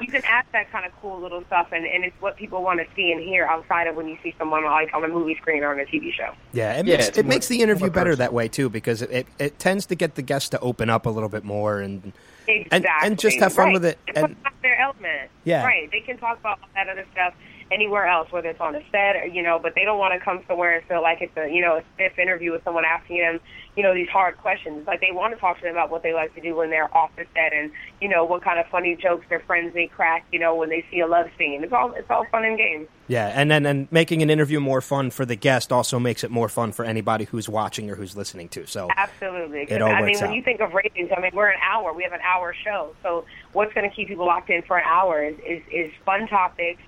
You 0.00 0.06
can 0.08 0.22
ask 0.24 0.50
that 0.52 0.70
kind 0.70 0.86
of 0.86 0.92
cool 1.00 1.20
little 1.20 1.42
stuff, 1.46 1.68
and, 1.72 1.84
and 1.84 2.04
it's 2.04 2.14
what 2.20 2.36
people 2.36 2.62
want 2.62 2.80
to 2.80 2.86
see 2.94 3.10
and 3.12 3.20
hear 3.20 3.44
outside 3.46 3.86
of 3.86 3.96
when 3.96 4.06
you 4.08 4.16
see 4.22 4.34
someone 4.38 4.64
like 4.64 4.92
on 4.94 5.04
a 5.04 5.08
movie 5.08 5.34
screen 5.36 5.62
or 5.62 5.70
on 5.72 5.80
a 5.80 5.84
TV 5.84 6.12
show. 6.12 6.32
Yeah, 6.52 6.74
it 6.74 6.86
Yeah, 6.86 6.96
makes 6.96 7.08
it's 7.08 7.18
it 7.18 7.24
more- 7.24 7.28
makes 7.30 7.48
the 7.48 7.60
interview 7.62 7.90
better 7.90 8.14
that 8.16 8.32
way 8.32 8.48
too 8.48 8.68
because 8.68 9.02
it, 9.02 9.10
it, 9.10 9.26
it 9.38 9.58
tends 9.58 9.86
to 9.86 9.94
get 9.94 10.14
the 10.14 10.22
guests 10.22 10.48
to 10.50 10.60
open 10.60 10.88
up 10.90 11.06
a 11.06 11.10
little 11.10 11.28
bit 11.28 11.44
more 11.44 11.80
and 11.80 12.12
Exactly. 12.46 12.88
and 13.02 13.18
just 13.18 13.38
have 13.40 13.52
fun 13.52 13.66
right. 13.66 13.72
with 13.74 13.84
it, 13.84 13.98
It's 14.06 14.18
and- 14.18 14.36
not 14.42 14.52
their 14.62 14.78
element. 14.80 15.30
Yeah. 15.44 15.64
Right. 15.64 15.90
They 15.90 16.00
can 16.00 16.16
talk 16.18 16.38
about 16.38 16.58
all 16.62 16.68
that 16.74 16.88
other 16.88 17.04
stuff 17.12 17.34
anywhere 17.70 18.06
else, 18.06 18.32
whether 18.32 18.48
it's 18.48 18.60
on 18.60 18.74
a 18.74 18.82
set 18.90 19.16
or 19.16 19.26
you 19.26 19.42
know, 19.42 19.58
but 19.58 19.74
they 19.74 19.84
don't 19.84 19.98
want 19.98 20.14
to 20.18 20.20
come 20.24 20.42
somewhere 20.48 20.76
and 20.78 20.86
feel 20.86 21.02
like 21.02 21.20
it's 21.20 21.36
a 21.36 21.48
you 21.52 21.60
know 21.60 21.76
a 21.76 21.82
stiff 21.94 22.18
interview 22.18 22.52
with 22.52 22.64
someone 22.64 22.84
asking 22.86 23.18
them 23.18 23.40
you 23.78 23.84
know 23.84 23.94
these 23.94 24.08
hard 24.08 24.36
questions. 24.38 24.88
Like 24.88 25.00
they 25.00 25.12
want 25.12 25.32
to 25.34 25.40
talk 25.40 25.56
to 25.58 25.62
them 25.62 25.70
about 25.70 25.88
what 25.88 26.02
they 26.02 26.12
like 26.12 26.34
to 26.34 26.40
do 26.40 26.56
when 26.56 26.68
they're 26.68 26.92
off 26.96 27.12
the 27.14 27.24
set 27.32 27.52
and 27.52 27.70
you 28.00 28.08
know 28.08 28.24
what 28.24 28.42
kind 28.42 28.58
of 28.58 28.66
funny 28.66 28.96
jokes 28.96 29.24
their 29.28 29.38
friends 29.38 29.72
they 29.72 29.86
crack. 29.86 30.26
You 30.32 30.40
know 30.40 30.56
when 30.56 30.68
they 30.68 30.84
see 30.90 30.98
a 30.98 31.06
love 31.06 31.28
scene. 31.38 31.62
It's 31.62 31.72
all 31.72 31.92
it's 31.92 32.10
all 32.10 32.26
fun 32.32 32.44
and 32.44 32.58
games. 32.58 32.88
yeah, 33.06 33.28
and 33.28 33.48
then 33.48 33.64
and 33.66 33.86
making 33.92 34.20
an 34.20 34.30
interview 34.30 34.58
more 34.58 34.80
fun 34.80 35.10
for 35.12 35.24
the 35.24 35.36
guest 35.36 35.70
also 35.70 36.00
makes 36.00 36.24
it 36.24 36.30
more 36.32 36.48
fun 36.48 36.72
for 36.72 36.84
anybody 36.84 37.26
who's 37.26 37.48
watching 37.48 37.88
or 37.88 37.94
who's 37.94 38.16
listening 38.16 38.48
to. 38.48 38.66
So 38.66 38.88
Absolutely. 38.96 39.60
It 39.60 39.80
all 39.80 39.92
I 39.92 40.02
mean, 40.02 40.16
when 40.16 40.30
out. 40.30 40.34
you 40.34 40.42
think 40.42 40.58
of 40.60 40.74
ratings, 40.74 41.10
I 41.16 41.20
mean, 41.20 41.30
we're 41.32 41.50
an 41.50 41.60
hour. 41.62 41.92
We 41.92 42.02
have 42.02 42.12
an 42.12 42.20
hour 42.22 42.52
show. 42.64 42.96
So 43.04 43.26
what's 43.52 43.72
going 43.74 43.88
to 43.88 43.94
keep 43.94 44.08
people 44.08 44.26
locked 44.26 44.50
in 44.50 44.62
for 44.62 44.76
an 44.76 44.84
hour 44.86 45.24
is, 45.24 45.36
is, 45.46 45.62
is 45.70 45.92
fun 46.04 46.26
topics, 46.26 46.82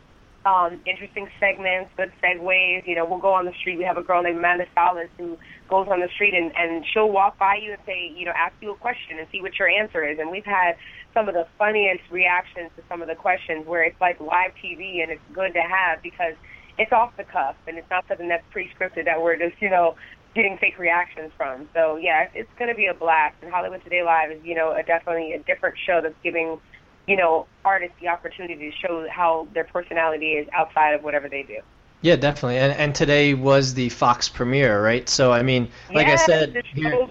um, 0.47 0.81
interesting 0.87 1.29
segments, 1.39 1.91
good 1.97 2.13
segues. 2.23 2.87
You 2.87 2.95
know, 2.95 3.05
we'll 3.05 3.19
go 3.19 3.33
on 3.33 3.45
the 3.45 3.53
street. 3.61 3.79
We 3.79 3.85
have 3.85 3.99
a 3.99 4.03
girl 4.03 4.23
named 4.23 4.39
Amanda 4.39 4.67
Salas 4.75 5.09
who 5.19 5.37
goes 5.69 5.87
on 5.91 6.01
the 6.01 6.09
street 6.15 6.35
and, 6.35 6.51
and 6.57 6.85
she'll 6.93 7.11
walk 7.11 7.39
by 7.39 7.57
you 7.63 7.73
and 7.73 7.81
say, 7.85 8.13
you 8.17 8.25
know, 8.25 8.33
ask 8.35 8.55
you 8.61 8.73
a 8.73 8.77
question 8.77 9.19
and 9.19 9.29
see 9.31 9.41
what 9.43 9.59
your 9.59 9.69
answer 9.69 10.05
is. 10.05 10.19
And 10.19 10.31
we've 10.31 10.45
had 10.45 10.77
some 11.15 11.29
of 11.29 11.35
the 11.35 11.47
funniest 11.59 12.03
reactions 12.11 12.71
to 12.77 12.83
some 12.89 13.03
of 13.03 13.09
the 13.09 13.15
questions 13.15 13.67
where 13.67 13.83
it's 13.83 14.01
like 14.01 14.19
live 14.21 14.53
TV 14.63 15.03
and 15.03 15.11
it's 15.13 15.23
good 15.33 15.53
to 15.55 15.61
have 15.61 16.03
because 16.03 16.35
it's 16.79 16.93
off 16.93 17.17
the 17.17 17.25
cuff 17.25 17.57
and 17.67 17.77
it's 17.77 17.91
not 17.91 18.05
something 18.09 18.29
that's 18.29 18.45
pre-scripted 18.51 19.05
that 19.05 19.21
we're 19.21 19.37
just, 19.37 19.61
you 19.61 19.69
know, 19.69 19.95
getting 20.35 20.57
fake 20.59 20.79
reactions 20.79 21.33
from. 21.37 21.69
So 21.75 21.97
yeah, 21.97 22.23
it's, 22.23 22.33
it's 22.35 22.59
going 22.59 22.71
to 22.71 22.77
be 22.77 22.87
a 22.87 22.95
blast. 22.95 23.37
And 23.43 23.51
Hollywood 23.51 23.83
Today 23.85 24.03
Live 24.03 24.31
is, 24.31 24.41
you 24.45 24.55
know, 24.55 24.73
a, 24.73 24.83
definitely 24.83 25.33
a 25.35 25.39
different 25.41 25.77
show 25.87 26.01
that's 26.03 26.15
giving, 26.23 26.59
you 27.07 27.17
know, 27.17 27.47
artists 27.65 27.97
the 28.01 28.09
opportunity 28.09 28.71
to 28.71 28.77
show 28.77 29.07
how 29.11 29.49
their 29.55 29.65
personality 29.65 30.33
is 30.33 30.49
outside 30.53 30.95
of 30.95 31.03
whatever 31.03 31.29
they 31.29 31.43
do. 31.43 31.59
Yeah, 32.03 32.17
definitely. 32.17 32.57
And 32.59 32.73
and 32.73 32.95
today 32.95 33.35
was 33.35 33.75
the 33.75 33.89
Fox 33.91 34.29
premiere, 34.29 34.83
right? 34.83 35.09
So 35.09 35.33
I 35.33 35.43
mean, 35.43 35.71
like 35.93 36.07
yes, 36.07 36.23
I 36.23 36.27
said, 36.27 36.63
here, 36.75 37.09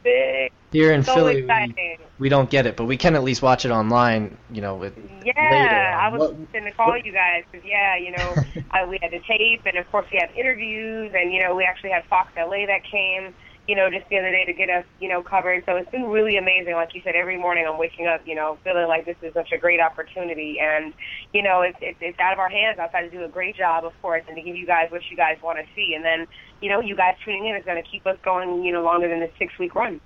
here 0.71 0.91
in 0.93 1.03
so 1.03 1.13
Philly, 1.13 1.43
we, 1.43 1.97
we 2.17 2.29
don't 2.29 2.49
get 2.49 2.65
it, 2.65 2.75
but 2.75 2.85
we 2.85 2.97
can 2.97 3.15
at 3.15 3.23
least 3.23 3.41
watch 3.43 3.65
it 3.65 3.71
online. 3.71 4.35
You 4.51 4.61
know, 4.61 4.75
with 4.75 4.97
Yeah, 5.23 5.33
later 5.37 5.75
I 5.75 6.09
was 6.09 6.19
What- 6.21 6.51
going 6.53 6.65
to 6.65 6.71
call 6.71 6.97
you 6.97 7.11
guys 7.11 7.43
because 7.51 7.65
yeah, 7.67 7.97
you 7.97 8.11
know, 8.11 8.33
uh, 8.71 8.87
we 8.87 8.97
had 9.01 9.11
the 9.11 9.21
tape, 9.27 9.61
and 9.65 9.77
of 9.77 9.89
course 9.91 10.07
we 10.11 10.17
had 10.19 10.31
interviews, 10.35 11.11
and 11.13 11.31
you 11.31 11.43
know, 11.43 11.55
we 11.55 11.65
actually 11.65 11.91
had 11.91 12.03
Fox 12.05 12.31
LA 12.35 12.65
that 12.65 12.81
came, 12.89 13.35
you 13.69 13.75
know, 13.75 13.87
just 13.87 14.09
the 14.09 14.17
other 14.17 14.31
day 14.31 14.45
to 14.45 14.53
get 14.53 14.67
us, 14.67 14.83
you 14.99 15.07
know, 15.07 15.21
covered. 15.21 15.63
So 15.67 15.75
it's 15.75 15.91
been 15.91 16.05
really 16.05 16.37
amazing. 16.37 16.73
Like 16.73 16.95
you 16.95 17.01
said, 17.03 17.13
every 17.13 17.37
morning 17.37 17.67
I'm 17.69 17.77
waking 17.77 18.07
up, 18.07 18.21
you 18.25 18.33
know, 18.33 18.57
feeling 18.63 18.87
like 18.87 19.05
this 19.05 19.15
is 19.21 19.31
such 19.35 19.51
a 19.51 19.59
great 19.59 19.79
opportunity, 19.79 20.57
and 20.59 20.91
you 21.33 21.43
know, 21.43 21.61
it's 21.61 21.77
it's, 21.79 21.99
it's 22.01 22.19
out 22.19 22.33
of 22.33 22.39
our 22.39 22.49
hands. 22.49 22.79
I've 22.79 22.91
had 22.91 23.01
to 23.01 23.11
do 23.11 23.23
a 23.23 23.27
great 23.27 23.55
job, 23.55 23.85
of 23.85 23.93
course, 24.01 24.23
and 24.27 24.35
to 24.35 24.41
give 24.41 24.55
you 24.55 24.65
guys 24.65 24.89
what 24.89 25.01
you 25.11 25.15
guys 25.15 25.37
want 25.43 25.59
to 25.59 25.65
see, 25.75 25.93
and 25.93 26.03
then 26.03 26.25
you 26.61 26.69
know, 26.69 26.79
you 26.79 26.95
guys 26.95 27.15
tuning 27.23 27.45
in 27.45 27.55
is 27.55 27.63
going 27.63 27.81
to 27.81 27.87
keep 27.87 28.07
us 28.07 28.17
going, 28.23 28.63
you 28.63 28.73
know, 28.73 28.81
longer 28.81 29.07
than 29.07 29.19
the 29.19 29.29
six 29.37 29.55
week 29.59 29.75
run. 29.75 30.01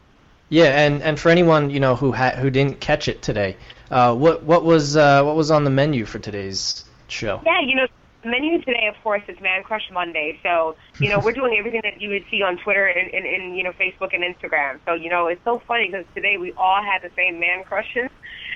Yeah, 0.50 0.86
and, 0.86 1.02
and 1.02 1.18
for 1.18 1.30
anyone 1.30 1.70
you 1.70 1.80
know 1.80 1.96
who 1.96 2.12
ha- 2.12 2.36
who 2.36 2.50
didn't 2.50 2.82
catch 2.82 3.08
it 3.08 3.22
today, 3.22 3.56
uh, 3.92 4.14
what 4.14 4.44
what 4.44 4.66
was 4.66 4.98
uh, 4.98 5.24
what 5.24 5.38
was 5.38 5.52
on 5.52 5.64
the 5.64 5.70
menu 5.70 6.04
for 6.04 6.20
today's 6.20 6.84
show? 7.08 7.42
Yeah, 7.46 7.62
you 7.62 7.76
know, 7.76 7.88
menu 8.26 8.60
today, 8.62 8.88
of 8.88 9.02
course, 9.04 9.22
is 9.28 9.40
Man 9.42 9.64
Crush 9.64 9.90
Monday. 9.92 10.40
So, 10.44 10.76
you 11.00 11.10
know, 11.10 11.20
we're 11.20 11.34
doing 11.34 11.56
everything 11.58 11.82
that 11.84 12.02
you 12.02 12.10
would 12.10 12.26
see 12.32 12.42
on 12.42 12.58
Twitter 12.58 12.86
and, 12.86 13.14
and, 13.14 13.26
and 13.26 13.58
you 13.58 13.64
know, 13.64 13.72
Facebook 13.72 14.14
and 14.14 14.24
Instagram. 14.24 14.80
So, 14.86 14.94
you 14.94 15.10
know, 15.10 15.28
it's 15.28 15.44
so 15.44 15.60
funny 15.68 15.88
because 15.88 16.06
today 16.16 16.38
we 16.38 16.52
all 16.54 16.82
had 16.82 17.02
the 17.02 17.12
same 17.16 17.40
man 17.40 17.64
crushes. 17.64 18.10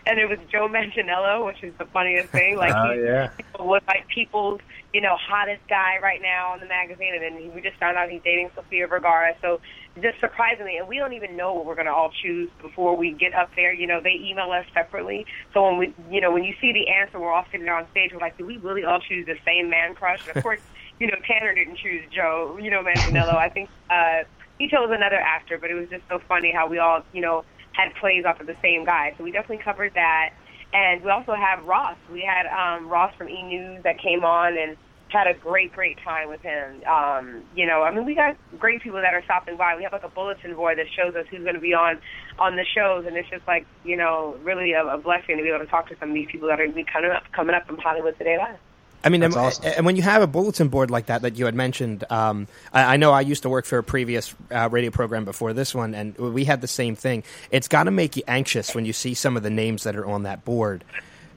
And 0.05 0.19
it 0.19 0.29
was 0.29 0.39
Joe 0.49 0.69
Manganiello, 0.69 1.45
which 1.45 1.61
is 1.63 1.73
the 1.77 1.85
funniest 1.85 2.29
thing. 2.29 2.55
Like, 2.55 2.73
Oh, 2.75 2.93
he 2.93 3.01
yeah. 3.03 3.29
was 3.59 3.81
like 3.87 4.07
people's, 4.07 4.61
you 4.93 5.01
know, 5.01 5.17
hottest 5.17 5.61
guy 5.67 5.97
right 6.01 6.21
now 6.21 6.53
on 6.53 6.59
the 6.61 6.65
magazine. 6.65 7.13
And 7.13 7.21
then 7.21 7.53
we 7.53 7.61
just 7.61 7.77
found 7.77 7.97
out 7.97 8.09
he's 8.09 8.21
dating 8.23 8.49
Sofia 8.55 8.87
Vergara. 8.87 9.35
So, 9.41 9.59
just 10.01 10.19
surprisingly, 10.19 10.77
and 10.77 10.87
we 10.87 10.97
don't 10.97 11.13
even 11.13 11.35
know 11.35 11.53
what 11.53 11.65
we're 11.65 11.75
going 11.75 11.87
to 11.87 11.93
all 11.93 12.11
choose 12.23 12.49
before 12.61 12.95
we 12.95 13.13
get 13.13 13.33
up 13.33 13.49
there. 13.55 13.73
You 13.73 13.87
know, 13.87 13.99
they 14.03 14.15
email 14.19 14.51
us 14.51 14.65
separately. 14.73 15.25
So 15.53 15.63
when 15.63 15.77
we, 15.77 15.95
you 16.09 16.21
know, 16.21 16.31
when 16.31 16.43
you 16.43 16.53
see 16.61 16.71
the 16.73 16.91
answer, 16.91 17.19
we're 17.19 17.33
all 17.33 17.45
sitting 17.51 17.65
there 17.65 17.75
on 17.75 17.87
stage. 17.91 18.11
We're 18.13 18.19
like, 18.19 18.37
do 18.37 18.45
we 18.45 18.57
really 18.57 18.83
all 18.83 18.99
choose 18.99 19.25
the 19.25 19.37
same 19.45 19.69
man 19.69 19.95
crush? 19.95 20.19
And 20.27 20.35
of 20.35 20.43
course, 20.43 20.59
you 20.99 21.07
know, 21.07 21.17
Tanner 21.27 21.53
didn't 21.53 21.77
choose 21.77 22.03
Joe, 22.13 22.57
you 22.61 22.69
know, 22.69 22.83
Manganiello. 22.83 23.35
I 23.35 23.49
think 23.49 23.69
uh, 23.89 24.23
he 24.57 24.67
chose 24.67 24.89
another 24.89 25.19
actor, 25.19 25.57
but 25.59 25.69
it 25.69 25.75
was 25.75 25.89
just 25.89 26.03
so 26.09 26.19
funny 26.27 26.51
how 26.53 26.67
we 26.67 26.79
all, 26.79 27.01
you 27.13 27.21
know, 27.21 27.43
had 27.73 27.93
plays 27.99 28.25
off 28.25 28.39
of 28.41 28.47
the 28.47 28.57
same 28.61 28.85
guy. 28.85 29.13
So 29.17 29.23
we 29.23 29.31
definitely 29.31 29.63
covered 29.63 29.93
that. 29.93 30.31
And 30.73 31.03
we 31.03 31.09
also 31.11 31.33
have 31.33 31.63
Ross. 31.65 31.97
We 32.11 32.21
had 32.27 32.45
um, 32.49 32.89
Ross 32.89 33.13
from 33.17 33.29
E 33.29 33.41
News 33.43 33.83
that 33.83 34.01
came 34.01 34.25
on 34.25 34.57
and 34.57 34.77
had 35.11 35.27
a 35.27 35.33
great, 35.33 35.73
great 35.73 35.97
time 36.03 36.29
with 36.29 36.41
him. 36.41 36.83
Um, 36.85 37.43
you 37.55 37.65
know, 37.65 37.83
I 37.83 37.93
mean, 37.93 38.05
we 38.05 38.15
got 38.15 38.35
great 38.59 38.81
people 38.81 39.01
that 39.01 39.13
are 39.13 39.23
stopping 39.23 39.57
by. 39.57 39.75
We 39.75 39.83
have 39.83 39.93
like 39.93 40.03
a 40.03 40.09
bulletin 40.09 40.55
board 40.55 40.77
that 40.77 40.87
shows 40.95 41.15
us 41.15 41.25
who's 41.29 41.43
going 41.43 41.55
to 41.55 41.61
be 41.61 41.73
on 41.73 41.99
on 42.39 42.55
the 42.55 42.65
shows, 42.65 43.05
and 43.05 43.15
it's 43.17 43.29
just 43.29 43.47
like 43.47 43.65
you 43.83 43.97
know, 43.97 44.37
really 44.43 44.73
a, 44.73 44.85
a 44.85 44.97
blessing 44.97 45.37
to 45.37 45.43
be 45.43 45.49
able 45.49 45.59
to 45.59 45.71
talk 45.71 45.89
to 45.89 45.97
some 45.99 46.09
of 46.09 46.15
these 46.15 46.27
people 46.31 46.47
that 46.47 46.59
are 46.59 46.65
going 46.65 46.71
to 46.71 46.75
be 46.75 46.83
coming 46.83 47.11
up 47.11 47.23
coming 47.31 47.55
up 47.55 47.65
from 47.67 47.77
Hollywood 47.77 48.17
Today 48.17 48.37
Live. 48.37 48.57
I 49.03 49.09
mean, 49.09 49.23
and, 49.23 49.33
awesome. 49.35 49.71
and 49.77 49.85
when 49.85 49.95
you 49.95 50.01
have 50.01 50.21
a 50.21 50.27
bulletin 50.27 50.69
board 50.69 50.89
like 50.89 51.05
that 51.05 51.21
that 51.21 51.37
you 51.37 51.45
had 51.45 51.55
mentioned, 51.55 52.03
um, 52.09 52.47
I, 52.73 52.95
I 52.95 52.97
know 52.97 53.11
I 53.13 53.21
used 53.21 53.43
to 53.43 53.49
work 53.49 53.65
for 53.65 53.77
a 53.77 53.83
previous 53.83 54.35
uh, 54.51 54.67
radio 54.71 54.89
program 54.91 55.23
before 55.23 55.53
this 55.53 55.73
one, 55.73 55.93
and 55.93 56.17
we 56.17 56.45
had 56.45 56.61
the 56.61 56.67
same 56.67 56.95
thing. 56.95 57.23
It's 57.51 57.67
got 57.67 57.83
to 57.83 57.91
make 57.91 58.17
you 58.17 58.23
anxious 58.27 58.73
when 58.73 58.85
you 58.85 58.93
see 58.93 59.13
some 59.13 59.37
of 59.37 59.43
the 59.43 59.49
names 59.51 59.83
that 59.83 59.95
are 59.95 60.05
on 60.05 60.23
that 60.23 60.43
board, 60.43 60.83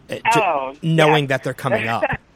uh, 0.08 0.16
Oh, 0.34 0.74
knowing 0.82 1.24
yeah. 1.24 1.28
that 1.28 1.44
they're 1.44 1.54
coming 1.54 1.86
up. 1.86 2.02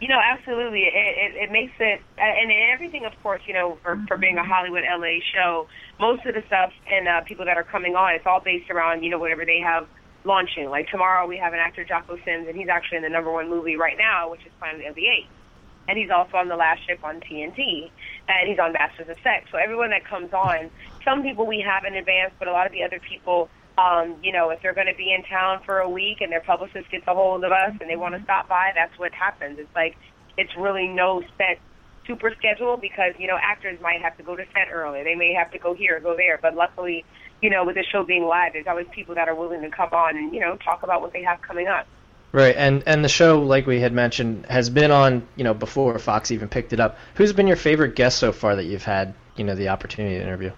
You 0.00 0.08
know, 0.08 0.18
absolutely. 0.18 0.84
It, 0.84 0.94
it, 0.94 1.36
it 1.44 1.52
makes 1.52 1.74
it, 1.78 2.00
and 2.16 2.50
everything, 2.72 3.04
of 3.04 3.12
course, 3.22 3.42
you 3.46 3.52
know, 3.52 3.78
for, 3.82 4.02
for 4.08 4.16
being 4.16 4.38
a 4.38 4.44
Hollywood 4.44 4.82
LA 4.82 5.20
show, 5.34 5.68
most 5.98 6.24
of 6.24 6.34
the 6.34 6.42
stuff 6.46 6.72
and 6.90 7.06
uh, 7.06 7.20
people 7.22 7.44
that 7.44 7.58
are 7.58 7.64
coming 7.64 7.94
on, 7.96 8.14
it's 8.14 8.26
all 8.26 8.40
based 8.40 8.70
around, 8.70 9.02
you 9.02 9.10
know, 9.10 9.18
whatever 9.18 9.44
they 9.44 9.60
have 9.60 9.86
launching. 10.24 10.70
Like 10.70 10.88
tomorrow 10.88 11.26
we 11.26 11.36
have 11.36 11.52
an 11.52 11.58
actor, 11.58 11.84
Jocko 11.84 12.16
Sims, 12.24 12.48
and 12.48 12.56
he's 12.56 12.68
actually 12.68 12.98
in 12.98 13.02
the 13.02 13.10
number 13.10 13.30
one 13.30 13.50
movie 13.50 13.76
right 13.76 13.96
now, 13.98 14.30
which 14.30 14.40
is 14.46 14.52
Planet 14.58 14.86
of 14.86 14.94
the 14.94 15.06
Apes. 15.06 15.28
And 15.88 15.98
he's 15.98 16.10
also 16.10 16.36
on 16.36 16.48
The 16.48 16.56
Last 16.56 16.86
Ship 16.86 17.02
on 17.02 17.20
TNT, 17.20 17.90
and 18.28 18.48
he's 18.48 18.58
on 18.58 18.72
Masters 18.72 19.08
of 19.08 19.16
Sex. 19.24 19.50
So 19.50 19.58
everyone 19.58 19.90
that 19.90 20.04
comes 20.04 20.32
on, 20.32 20.70
some 21.04 21.22
people 21.22 21.46
we 21.46 21.60
have 21.66 21.84
in 21.84 21.94
advance, 21.94 22.32
but 22.38 22.48
a 22.48 22.52
lot 22.52 22.66
of 22.66 22.72
the 22.72 22.84
other 22.84 23.00
people, 23.00 23.48
um, 23.80 24.16
you 24.22 24.32
know, 24.32 24.50
if 24.50 24.60
they're 24.60 24.74
going 24.74 24.88
to 24.88 24.94
be 24.94 25.12
in 25.12 25.22
town 25.24 25.60
for 25.64 25.78
a 25.78 25.88
week 25.88 26.20
and 26.20 26.30
their 26.30 26.42
publicist 26.42 26.90
gets 26.90 27.04
a 27.06 27.14
hold 27.14 27.44
of 27.44 27.52
us 27.52 27.72
and 27.80 27.88
they 27.88 27.96
want 27.96 28.14
to 28.14 28.22
stop 28.22 28.48
by, 28.48 28.72
that's 28.74 28.96
what 28.98 29.12
happens. 29.12 29.58
It's 29.58 29.74
like 29.74 29.96
it's 30.36 30.54
really 30.56 30.86
no 30.86 31.22
set 31.38 31.58
super 32.06 32.34
schedule 32.38 32.76
because 32.76 33.14
you 33.18 33.26
know 33.26 33.38
actors 33.40 33.78
might 33.80 34.02
have 34.02 34.16
to 34.18 34.22
go 34.22 34.36
to 34.36 34.44
set 34.52 34.70
early. 34.70 35.02
They 35.02 35.14
may 35.14 35.32
have 35.32 35.50
to 35.52 35.58
go 35.58 35.74
here, 35.74 35.96
or 35.96 36.00
go 36.00 36.14
there. 36.14 36.38
But 36.40 36.54
luckily, 36.54 37.04
you 37.40 37.48
know, 37.48 37.64
with 37.64 37.76
the 37.76 37.84
show 37.90 38.04
being 38.04 38.24
live, 38.24 38.52
there's 38.52 38.66
always 38.66 38.86
people 38.94 39.14
that 39.14 39.28
are 39.28 39.34
willing 39.34 39.62
to 39.62 39.70
come 39.70 39.90
on 39.92 40.16
and 40.16 40.34
you 40.34 40.40
know 40.40 40.56
talk 40.56 40.82
about 40.82 41.00
what 41.00 41.12
they 41.14 41.22
have 41.22 41.40
coming 41.40 41.66
up. 41.66 41.86
Right, 42.32 42.54
and 42.56 42.82
and 42.86 43.02
the 43.02 43.08
show, 43.08 43.40
like 43.40 43.66
we 43.66 43.80
had 43.80 43.94
mentioned, 43.94 44.44
has 44.46 44.68
been 44.68 44.90
on, 44.90 45.26
you 45.36 45.44
know, 45.44 45.54
before 45.54 45.98
Fox 45.98 46.30
even 46.30 46.48
picked 46.48 46.72
it 46.72 46.80
up. 46.80 46.98
Who's 47.14 47.32
been 47.32 47.46
your 47.46 47.56
favorite 47.56 47.96
guest 47.96 48.18
so 48.18 48.30
far 48.30 48.56
that 48.56 48.64
you've 48.64 48.84
had, 48.84 49.14
you 49.36 49.44
know, 49.44 49.54
the 49.54 49.70
opportunity 49.70 50.16
to 50.16 50.22
interview? 50.22 50.52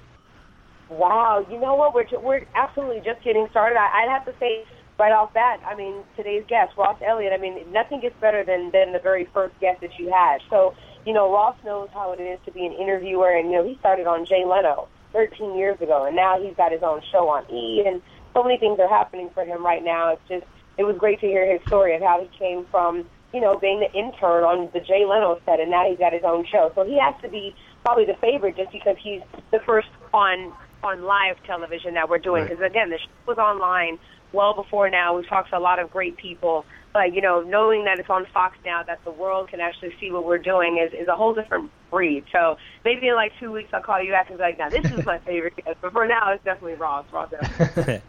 Wow, 0.99 1.47
you 1.49 1.59
know 1.59 1.75
what? 1.75 1.95
We're 1.95 2.05
we're 2.21 2.45
absolutely 2.55 3.01
just 3.01 3.25
getting 3.25 3.47
started. 3.51 3.79
I, 3.79 4.05
I'd 4.05 4.13
have 4.13 4.27
to 4.27 4.35
say 4.39 4.65
right 4.99 5.13
off 5.13 5.33
bat. 5.33 5.59
I 5.65 5.75
mean, 5.75 6.05
today's 6.17 6.45
guest, 6.49 6.77
Ross 6.77 7.01
Elliott. 7.01 7.33
I 7.33 7.39
mean, 7.39 7.65
nothing 7.73 8.01
gets 8.01 8.15
better 8.21 8.45
than 8.45 8.71
than 8.73 8.93
the 8.93 9.01
very 9.01 9.27
first 9.33 9.59
guest 9.59 9.81
that 9.81 9.99
you 9.99 10.13
had. 10.13 10.43
So, 10.51 10.75
you 11.07 11.15
know, 11.15 11.33
Ross 11.33 11.57
knows 11.65 11.89
how 11.95 12.13
it 12.13 12.21
is 12.21 12.39
to 12.45 12.53
be 12.53 12.67
an 12.67 12.73
interviewer, 12.73 13.31
and 13.31 13.51
you 13.51 13.57
know, 13.57 13.65
he 13.65 13.77
started 13.81 14.07
on 14.07 14.27
Jay 14.27 14.45
Leno 14.45 14.89
13 15.13 15.57
years 15.57 15.81
ago, 15.81 16.05
and 16.05 16.15
now 16.15 16.41
he's 16.41 16.55
got 16.57 16.73
his 16.73 16.83
own 16.83 17.01
show 17.11 17.29
on 17.29 17.49
E, 17.51 17.85
and 17.87 18.03
so 18.35 18.43
many 18.43 18.59
things 18.59 18.79
are 18.79 18.89
happening 18.89 19.31
for 19.33 19.45
him 19.45 19.65
right 19.65 19.83
now. 19.83 20.13
It's 20.13 20.29
just, 20.29 20.45
it 20.77 20.85
was 20.85 20.97
great 20.99 21.21
to 21.21 21.27
hear 21.27 21.51
his 21.51 21.61
story 21.67 21.97
of 21.97 22.03
how 22.03 22.21
he 22.21 22.29
came 22.39 22.67
from, 22.71 23.05
you 23.33 23.41
know, 23.41 23.59
being 23.59 23.81
the 23.81 23.93
intern 23.99 24.45
on 24.45 24.69
the 24.73 24.81
Jay 24.81 25.05
Leno 25.09 25.41
set, 25.45 25.59
and 25.59 25.71
now 25.71 25.89
he's 25.89 25.99
got 25.99 26.13
his 26.13 26.23
own 26.25 26.45
show. 26.51 26.71
So 26.75 26.85
he 26.85 26.99
has 27.01 27.15
to 27.23 27.29
be 27.29 27.55
probably 27.83 28.05
the 28.05 28.17
favorite 28.21 28.57
just 28.57 28.73
because 28.73 28.97
he's 29.03 29.21
the 29.51 29.61
first 29.65 29.89
on 30.13 30.53
on 30.83 31.03
live 31.03 31.37
television 31.45 31.95
that 31.95 32.09
we're 32.09 32.19
doing. 32.19 32.43
Right. 32.43 32.51
Because 32.51 32.65
again, 32.65 32.91
the 32.91 32.99
show 32.99 33.07
was 33.27 33.39
online 33.39 33.99
well 34.33 34.55
before 34.55 34.89
now. 34.91 35.17
We've 35.17 35.29
talked 35.29 35.51
to 35.51 35.59
a 35.59 35.61
lot 35.61 35.79
of 35.79 35.91
great 35.91 36.17
people, 36.17 36.65
but 36.93 37.15
you 37.15 37.21
know, 37.21 37.43
knowing 37.43 37.85
that 37.85 37.99
it's 37.99 38.11
on 38.11 38.27
Fox 38.33 38.57
now, 38.65 38.83
that 38.83 39.05
the 39.05 39.11
world 39.11 39.49
can 39.49 39.61
actually 39.61 39.95
see 40.01 40.11
what 40.11 40.25
we're 40.25 40.39
doing 40.39 40.79
is 40.79 40.93
is 40.93 41.09
a 41.09 41.15
whole 41.17 41.35
different 41.35 41.71
breed. 41.91 42.25
So 42.33 42.57
maybe 42.85 43.09
in 43.09 43.15
like 43.15 43.33
two 43.39 43.53
weeks, 43.53 43.71
I'll 43.73 43.83
call 43.83 44.03
you 44.03 44.11
back 44.11 44.29
and 44.29 44.39
be 44.39 44.43
like, 44.43 44.59
"Now 44.59 44.69
this 44.71 44.85
is 44.91 45.05
my 45.05 45.19
favorite 45.27 45.57
guest," 45.57 45.79
but 45.81 45.93
for 45.93 46.07
now, 46.07 46.33
it's 46.33 46.45
definitely 46.45 46.75
Ross. 46.75 47.05
Ross. 47.13 47.33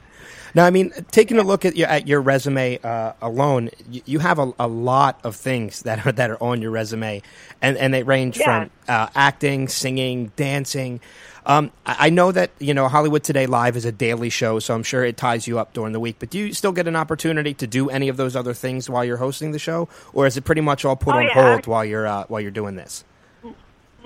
Now, 0.55 0.65
I 0.65 0.69
mean, 0.69 0.91
taking 1.09 1.39
a 1.39 1.43
look 1.43 1.65
at 1.65 1.75
your, 1.75 1.88
at 1.88 2.07
your 2.07 2.21
resume 2.21 2.79
uh, 2.83 3.13
alone, 3.21 3.71
you, 3.89 4.01
you 4.05 4.19
have 4.19 4.38
a, 4.38 4.53
a 4.59 4.67
lot 4.67 5.19
of 5.23 5.36
things 5.36 5.81
that 5.81 6.05
are 6.05 6.12
that 6.12 6.29
are 6.29 6.41
on 6.41 6.62
your 6.62 6.69
resume, 6.69 7.23
and 7.62 7.75
and 7.77 7.91
they 7.93 8.03
range 8.03 8.38
Yeah. 8.38 8.65
from 8.65 8.71
uh, 8.88 9.07
acting, 9.15 9.67
singing, 9.67 10.31
dancing. 10.36 10.99
Um, 11.45 11.71
I 11.86 12.08
I 12.08 12.10
know 12.10 12.32
that 12.32 12.51
you 12.60 12.73
know 12.73 12.88
Hollywood 12.88 13.23
Today 13.23 13.45
Live 13.45 13.75
is 13.75 13.86
a 13.86 13.91
daily 13.91 14.29
show, 14.29 14.60
so 14.60 14.73
I'm 14.73 14.84
sure 14.84 15.03
it 15.03 15.17
ties 15.17 15.47
you 15.47 15.60
up 15.60 15.73
during 15.73 15.93
the 15.93 15.99
week. 15.99 16.17
But 16.19 16.29
do 16.29 16.39
you 16.39 16.53
still 16.53 16.71
get 16.71 16.88
an 16.88 16.95
opportunity 16.95 17.53
to 17.56 17.67
do 17.67 17.89
any 17.89 18.08
of 18.10 18.17
those 18.17 18.36
other 18.36 18.53
things 18.53 18.89
while 18.89 19.03
you're 19.03 19.17
hosting 19.17 19.51
the 19.51 19.60
show, 19.60 19.89
or 20.13 20.25
is 20.27 20.38
it 20.38 20.41
pretty 20.45 20.62
much 20.62 20.86
all 20.86 20.95
put 20.95 21.15
Oh, 21.15 21.17
on 21.19 21.23
yeah. 21.25 21.34
hold 21.53 21.67
while 21.67 21.84
you're 21.86 22.08
uh, 22.08 22.25
while 22.27 22.39
you're 22.41 22.51
doing 22.51 22.75
this? 22.75 23.03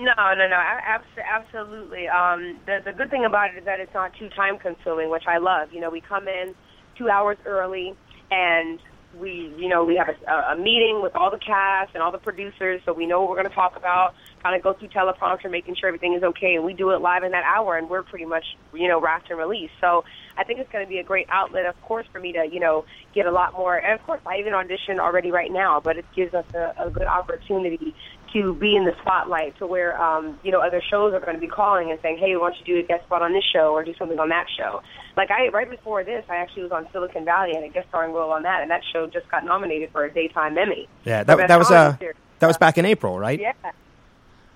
No, 0.00 0.12
no, 0.16 0.46
no, 0.48 0.54
abs- 0.56 1.04
absolutely. 1.24 2.06
Um, 2.08 2.58
the 2.66 2.80
the 2.84 2.92
good 2.92 3.10
thing 3.10 3.24
about 3.24 3.50
it 3.54 3.58
is 3.58 3.64
that 3.64 3.80
it's 3.80 3.94
not 3.94 4.12
too 4.14 4.28
time 4.30 4.58
consuming, 4.58 5.10
which 5.10 5.26
I 5.26 5.38
love. 5.38 5.72
You 5.72 5.80
know, 5.80 5.90
we 5.90 6.00
come 6.00 6.28
in 6.28 6.54
two 6.96 7.08
hours 7.08 7.36
early, 7.46 7.94
and 8.30 8.78
we, 9.16 9.52
you 9.56 9.68
know, 9.68 9.84
we 9.84 9.96
have 9.96 10.08
a, 10.08 10.52
a 10.52 10.56
meeting 10.56 11.00
with 11.02 11.16
all 11.16 11.30
the 11.30 11.38
cast 11.38 11.94
and 11.94 12.02
all 12.02 12.12
the 12.12 12.18
producers, 12.18 12.80
so 12.84 12.92
we 12.92 13.06
know 13.06 13.20
what 13.20 13.30
we're 13.30 13.36
going 13.36 13.48
to 13.48 13.54
talk 13.54 13.76
about. 13.76 14.14
Kind 14.42 14.54
of 14.54 14.62
go 14.62 14.72
through 14.74 14.88
teleprompter, 14.88 15.50
making 15.50 15.76
sure 15.76 15.88
everything 15.88 16.14
is 16.14 16.22
okay, 16.22 16.54
and 16.54 16.64
we 16.64 16.74
do 16.74 16.90
it 16.90 17.00
live 17.00 17.24
in 17.24 17.32
that 17.32 17.44
hour, 17.44 17.76
and 17.76 17.88
we're 17.88 18.02
pretty 18.02 18.26
much, 18.26 18.44
you 18.74 18.86
know, 18.86 19.00
wrapped 19.00 19.30
and 19.30 19.38
released. 19.38 19.72
So 19.80 20.04
I 20.36 20.44
think 20.44 20.60
it's 20.60 20.70
going 20.70 20.84
to 20.84 20.88
be 20.88 20.98
a 20.98 21.04
great 21.04 21.26
outlet, 21.30 21.66
of 21.66 21.80
course, 21.82 22.06
for 22.12 22.20
me 22.20 22.32
to, 22.32 22.44
you 22.50 22.60
know, 22.60 22.84
get 23.14 23.26
a 23.26 23.32
lot 23.32 23.54
more. 23.54 23.76
And 23.76 23.98
of 23.98 24.06
course, 24.06 24.20
I 24.26 24.38
even 24.38 24.52
audition 24.54 25.00
already 25.00 25.30
right 25.30 25.50
now, 25.50 25.80
but 25.80 25.96
it 25.96 26.04
gives 26.14 26.34
us 26.34 26.46
a, 26.54 26.74
a 26.78 26.90
good 26.90 27.06
opportunity 27.06 27.94
to 28.32 28.54
be 28.54 28.76
in 28.76 28.84
the 28.84 28.94
spotlight 29.00 29.56
to 29.58 29.66
where 29.66 30.00
um, 30.00 30.38
you 30.42 30.50
know 30.50 30.60
other 30.60 30.80
shows 30.80 31.14
are 31.14 31.20
going 31.20 31.34
to 31.34 31.40
be 31.40 31.46
calling 31.46 31.90
and 31.90 31.98
saying, 32.02 32.18
"Hey, 32.18 32.36
why 32.36 32.50
don't 32.50 32.58
you 32.58 32.74
do 32.74 32.80
a 32.80 32.82
guest 32.82 33.04
spot 33.04 33.22
on 33.22 33.32
this 33.32 33.44
show 33.44 33.72
or 33.72 33.84
do 33.84 33.94
something 33.98 34.18
on 34.18 34.28
that 34.30 34.46
show?" 34.56 34.82
Like 35.16 35.30
I 35.30 35.48
right 35.48 35.68
before 35.68 36.04
this, 36.04 36.24
I 36.28 36.36
actually 36.36 36.64
was 36.64 36.72
on 36.72 36.86
Silicon 36.92 37.24
Valley 37.24 37.52
and 37.54 37.64
a 37.64 37.68
guest 37.68 37.88
starring 37.88 38.12
role 38.12 38.32
on 38.32 38.42
that, 38.42 38.62
and 38.62 38.70
that 38.70 38.82
show 38.92 39.06
just 39.06 39.28
got 39.30 39.44
nominated 39.44 39.90
for 39.92 40.04
a 40.04 40.12
daytime 40.12 40.56
Emmy. 40.56 40.88
Yeah, 41.04 41.24
that, 41.24 41.48
that 41.48 41.58
was 41.58 41.68
comedy 41.68 42.08
uh, 42.08 42.12
that 42.38 42.46
was 42.46 42.56
back 42.56 42.78
in 42.78 42.84
April, 42.84 43.18
right? 43.18 43.40
Yeah. 43.40 43.52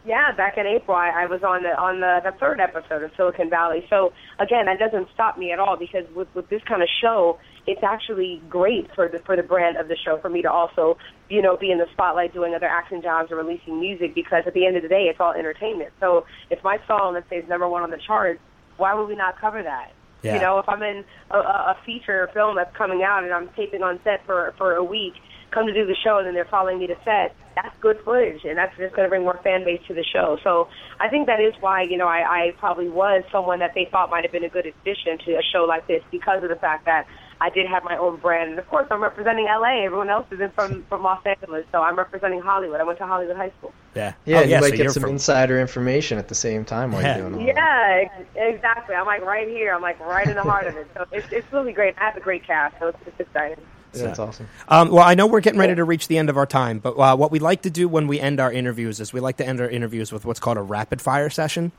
Yeah, 0.05 0.33
back 0.33 0.59
in 0.59 0.67
April, 0.67 0.97
I, 0.97 1.11
I 1.11 1.27
was 1.27 1.45
on 1.45 1.63
the 1.63 1.79
on 1.79 2.01
the, 2.01 2.19
the 2.25 2.37
third 2.39 2.59
episode 2.59 3.05
of 3.05 3.13
Silicon 3.17 3.49
Valley. 3.49 3.87
So 3.89 4.13
again, 4.41 4.67
that 4.67 4.81
doesn't 4.81 5.07
stop 5.15 5.39
me 5.39 5.53
at 5.53 5.61
all 5.61 5.77
because 5.77 6.05
with 6.15 6.27
with 6.35 6.49
this 6.49 6.61
kind 6.67 6.83
of 6.83 6.89
show, 7.01 7.39
it's 7.69 7.83
actually 7.85 8.43
great 8.49 8.93
for 8.97 9.09
the 9.09 9.21
for 9.21 9.37
the 9.37 9.45
brand 9.45 9.77
of 9.77 9.87
the 9.87 9.97
show 9.97 10.19
for 10.19 10.29
me 10.29 10.43
to 10.43 10.51
also 10.51 10.99
you 11.29 11.41
know 11.41 11.57
be 11.57 11.71
in 11.71 11.79
the 11.79 11.87
spotlight 11.93 12.35
doing 12.35 12.53
other 12.53 12.67
acting 12.67 13.01
jobs 13.01 13.31
or 13.31 13.37
releasing 13.37 13.79
music 13.79 14.13
because 14.13 14.43
at 14.45 14.55
the 14.55 14.67
end 14.67 14.77
of 14.77 14.83
the 14.83 14.89
day, 14.89 15.07
it's 15.09 15.21
all 15.21 15.33
entertainment. 15.33 15.93
So 16.01 16.27
if 16.51 16.59
my 16.65 16.79
song 16.89 17.15
let's 17.15 17.31
say 17.31 17.37
is 17.37 17.49
number 17.49 17.69
one 17.69 17.85
on 17.85 17.91
the 17.91 18.01
charts, 18.05 18.41
why 18.79 18.95
would 18.95 19.07
we 19.07 19.15
not 19.15 19.41
cover 19.41 19.63
that? 19.63 19.93
Yeah. 20.23 20.35
You 20.35 20.41
know, 20.41 20.59
if 20.59 20.69
I'm 20.69 20.83
in 20.83 21.05
a, 21.31 21.39
a 21.39 21.39
a 21.39 21.77
feature 21.87 22.29
film 22.35 22.57
that's 22.57 22.75
coming 22.77 23.05
out 23.05 23.23
and 23.23 23.33
I'm 23.33 23.51
taping 23.55 23.85
on 23.85 24.01
set 24.03 24.27
for 24.27 24.53
for 24.59 24.75
a 24.75 24.83
week, 24.83 25.15
come 25.53 25.67
to 25.67 25.73
do 25.73 25.87
the 25.87 25.97
show 26.03 26.19
and 26.19 26.27
then 26.27 26.35
they're 26.35 26.45
following 26.51 26.81
me 26.81 26.89
to 26.89 26.97
set, 27.05 27.37
that's 27.55 27.77
good 27.81 27.99
footage 28.05 28.45
and 28.45 28.57
that's 28.57 28.77
just 28.77 28.95
going 28.95 29.07
to 29.07 29.09
bring 29.11 29.23
more 29.23 29.39
fan 29.43 29.65
base 29.65 29.81
to 29.89 29.95
the 29.95 30.05
show. 30.05 30.39
So 30.43 30.69
I 31.01 31.09
think 31.09 31.27
that 31.27 31.41
is 31.41 31.55
why, 31.61 31.83
you 31.83 31.97
know, 31.97 32.09
I, 32.09 32.19
I 32.49 32.55
probably 32.59 32.89
was 32.89 33.23
someone 33.31 33.59
that 33.61 33.75
they 33.75 33.87
thought 33.91 34.11
might 34.11 34.25
have 34.25 34.33
been 34.33 34.45
a 34.45 34.49
good 34.49 34.67
addition 34.67 35.19
to 35.27 35.33
a 35.39 35.43
show 35.43 35.65
like 35.65 35.87
this 35.87 36.03
because 36.11 36.43
of 36.43 36.49
the 36.49 36.57
fact 36.57 36.85
that 36.87 37.07
I 37.41 37.51
did 37.51 37.67
have 37.67 37.83
my 37.83 37.97
own 37.97 38.17
brand. 38.19 38.51
And 38.51 38.59
of 38.59 38.69
course, 38.69 38.87
I'm 38.91 39.03
representing 39.03 39.47
LA. 39.47 39.83
Everyone 39.85 40.09
else 40.09 40.27
is 40.31 40.41
in 40.41 40.51
from, 40.53 40.85
from 40.85 41.03
Los 41.03 41.25
Angeles. 41.27 41.67
So 41.73 41.83
I'm 41.83 41.97
representing 41.97 42.41
Hollywood. 42.41 42.81
I 42.81 42.85
went 42.85 42.99
to 43.01 43.07
Hollywood 43.07 43.37
High 43.37 43.51
School. 43.59 43.73
Yeah, 43.97 44.13
Yeah, 44.25 44.39
Oh, 44.39 44.43
and 44.43 44.51
you 44.51 44.61
might 44.61 44.71
so 44.71 44.77
get 44.77 44.91
some 44.93 45.03
from- 45.03 45.11
insider 45.11 45.59
information 45.61 46.19
at 46.19 46.29
the 46.29 46.35
same 46.37 46.65
time 46.65 46.93
while 46.93 47.03
Yeah. 47.03 47.19
you're 47.19 47.29
doing 47.31 47.41
all 47.49 47.55
that. 47.55 47.55
Yeah, 47.57 48.09
ex- 48.21 48.29
exactly. 48.57 48.95
I'm 48.95 49.07
like 49.07 49.23
right 49.23 49.49
here. 49.49 49.75
I'm 49.75 49.83
like 49.83 49.99
right 50.01 50.27
in 50.29 50.37
the 50.37 50.43
heart 50.43 50.67
of 50.69 50.77
it. 50.77 50.87
So 50.95 51.05
it's, 51.11 51.27
it's 51.33 51.53
really 51.53 51.73
great. 51.73 51.97
I 51.99 52.05
have 52.05 52.17
a 52.17 52.21
great 52.21 52.47
cast, 52.47 52.79
so 52.79 52.89
it's, 52.89 52.99
it's 53.07 53.21
exciting. 53.21 53.59
Yeah, 53.95 54.05
That's 54.05 54.19
awesome. 54.19 54.49
Um, 54.69 54.91
well, 54.91 55.05
I 55.05 55.15
know 55.15 55.27
we're 55.27 55.41
getting 55.41 55.61
ready 55.61 55.75
to 55.75 55.85
reach 55.85 56.09
the 56.09 56.17
end 56.19 56.31
of 56.31 56.37
our 56.37 56.47
time, 56.47 56.79
but 56.79 56.95
uh, 56.99 57.17
what 57.17 57.31
we 57.31 57.39
like 57.39 57.63
to 57.63 57.71
do 57.71 57.89
when 57.89 58.07
we 58.07 58.19
end 58.19 58.41
our 58.41 58.51
interviews 58.53 59.01
is 59.01 59.13
we 59.13 59.21
like 59.21 59.37
to 59.37 59.47
end 59.47 59.61
our 59.61 59.69
interviews 59.69 60.11
with 60.13 60.25
what's 60.25 60.41
called 60.41 60.57
a 60.57 60.63
rapid 60.63 61.03
fire 61.03 61.29
session. 61.29 61.73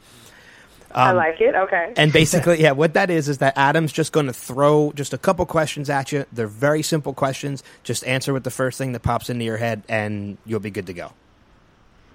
I 0.92 1.10
Um, 1.10 1.16
like 1.18 1.42
it. 1.42 1.56
Okay. 1.56 1.92
And 1.98 2.14
basically, 2.14 2.62
yeah, 2.62 2.72
what 2.74 2.94
that 2.94 3.10
is 3.10 3.28
is 3.30 3.40
that 3.40 3.58
Adam's 3.58 3.92
just 3.92 4.12
going 4.12 4.28
to 4.28 4.34
throw 4.34 4.92
just 4.94 5.12
a 5.14 5.18
couple 5.18 5.44
questions 5.48 5.90
at 5.90 6.12
you. 6.12 6.26
They're 6.32 6.46
very 6.46 6.84
simple 6.84 7.14
questions. 7.16 7.64
Just 7.84 8.06
answer 8.06 8.32
with 8.32 8.44
the 8.44 8.52
first 8.52 8.78
thing 8.78 8.92
that 8.92 9.00
pops 9.02 9.32
into 9.32 9.44
your 9.44 9.58
head, 9.58 9.82
and 9.90 10.38
you'll 10.46 10.60
be 10.60 10.70
good 10.70 10.86
to 10.86 10.94
go. 10.94 11.14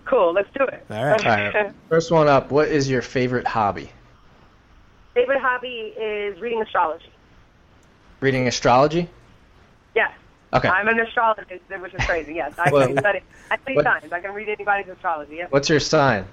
Cool. 0.05 0.33
Let's 0.33 0.49
do 0.57 0.65
it. 0.65 0.87
All 0.91 1.05
right. 1.05 1.27
All 1.55 1.63
right. 1.63 1.73
First 1.89 2.13
one 2.13 2.29
up. 2.29 2.53
What 2.53 2.69
is 2.69 2.89
your 2.89 3.03
favorite 3.03 3.49
hobby? 3.49 3.91
Favorite 5.15 5.41
hobby 5.41 5.93
is 5.99 6.41
reading 6.41 6.63
astrology. 6.63 7.11
Reading 8.21 8.47
astrology? 8.47 9.09
Yes. 9.99 10.13
Okay. 10.53 10.69
I'm 10.69 10.87
an 10.89 11.01
astrologist, 11.01 11.63
which 11.69 11.93
is 11.93 12.05
crazy. 12.07 12.35
Yes, 12.35 12.55
I 12.57 12.71
Well, 12.71 12.87
can 12.87 12.99
study. 12.99 13.21
I 13.51 13.57
study 13.59 13.75
what- 13.75 13.85
signs. 13.85 14.13
I 14.13 14.21
can 14.21 14.33
read 14.33 14.49
anybody's 14.49 14.89
astrology. 14.89 15.37
Yes. 15.37 15.51
What's 15.51 15.69
your 15.69 15.81
sign? 15.81 16.25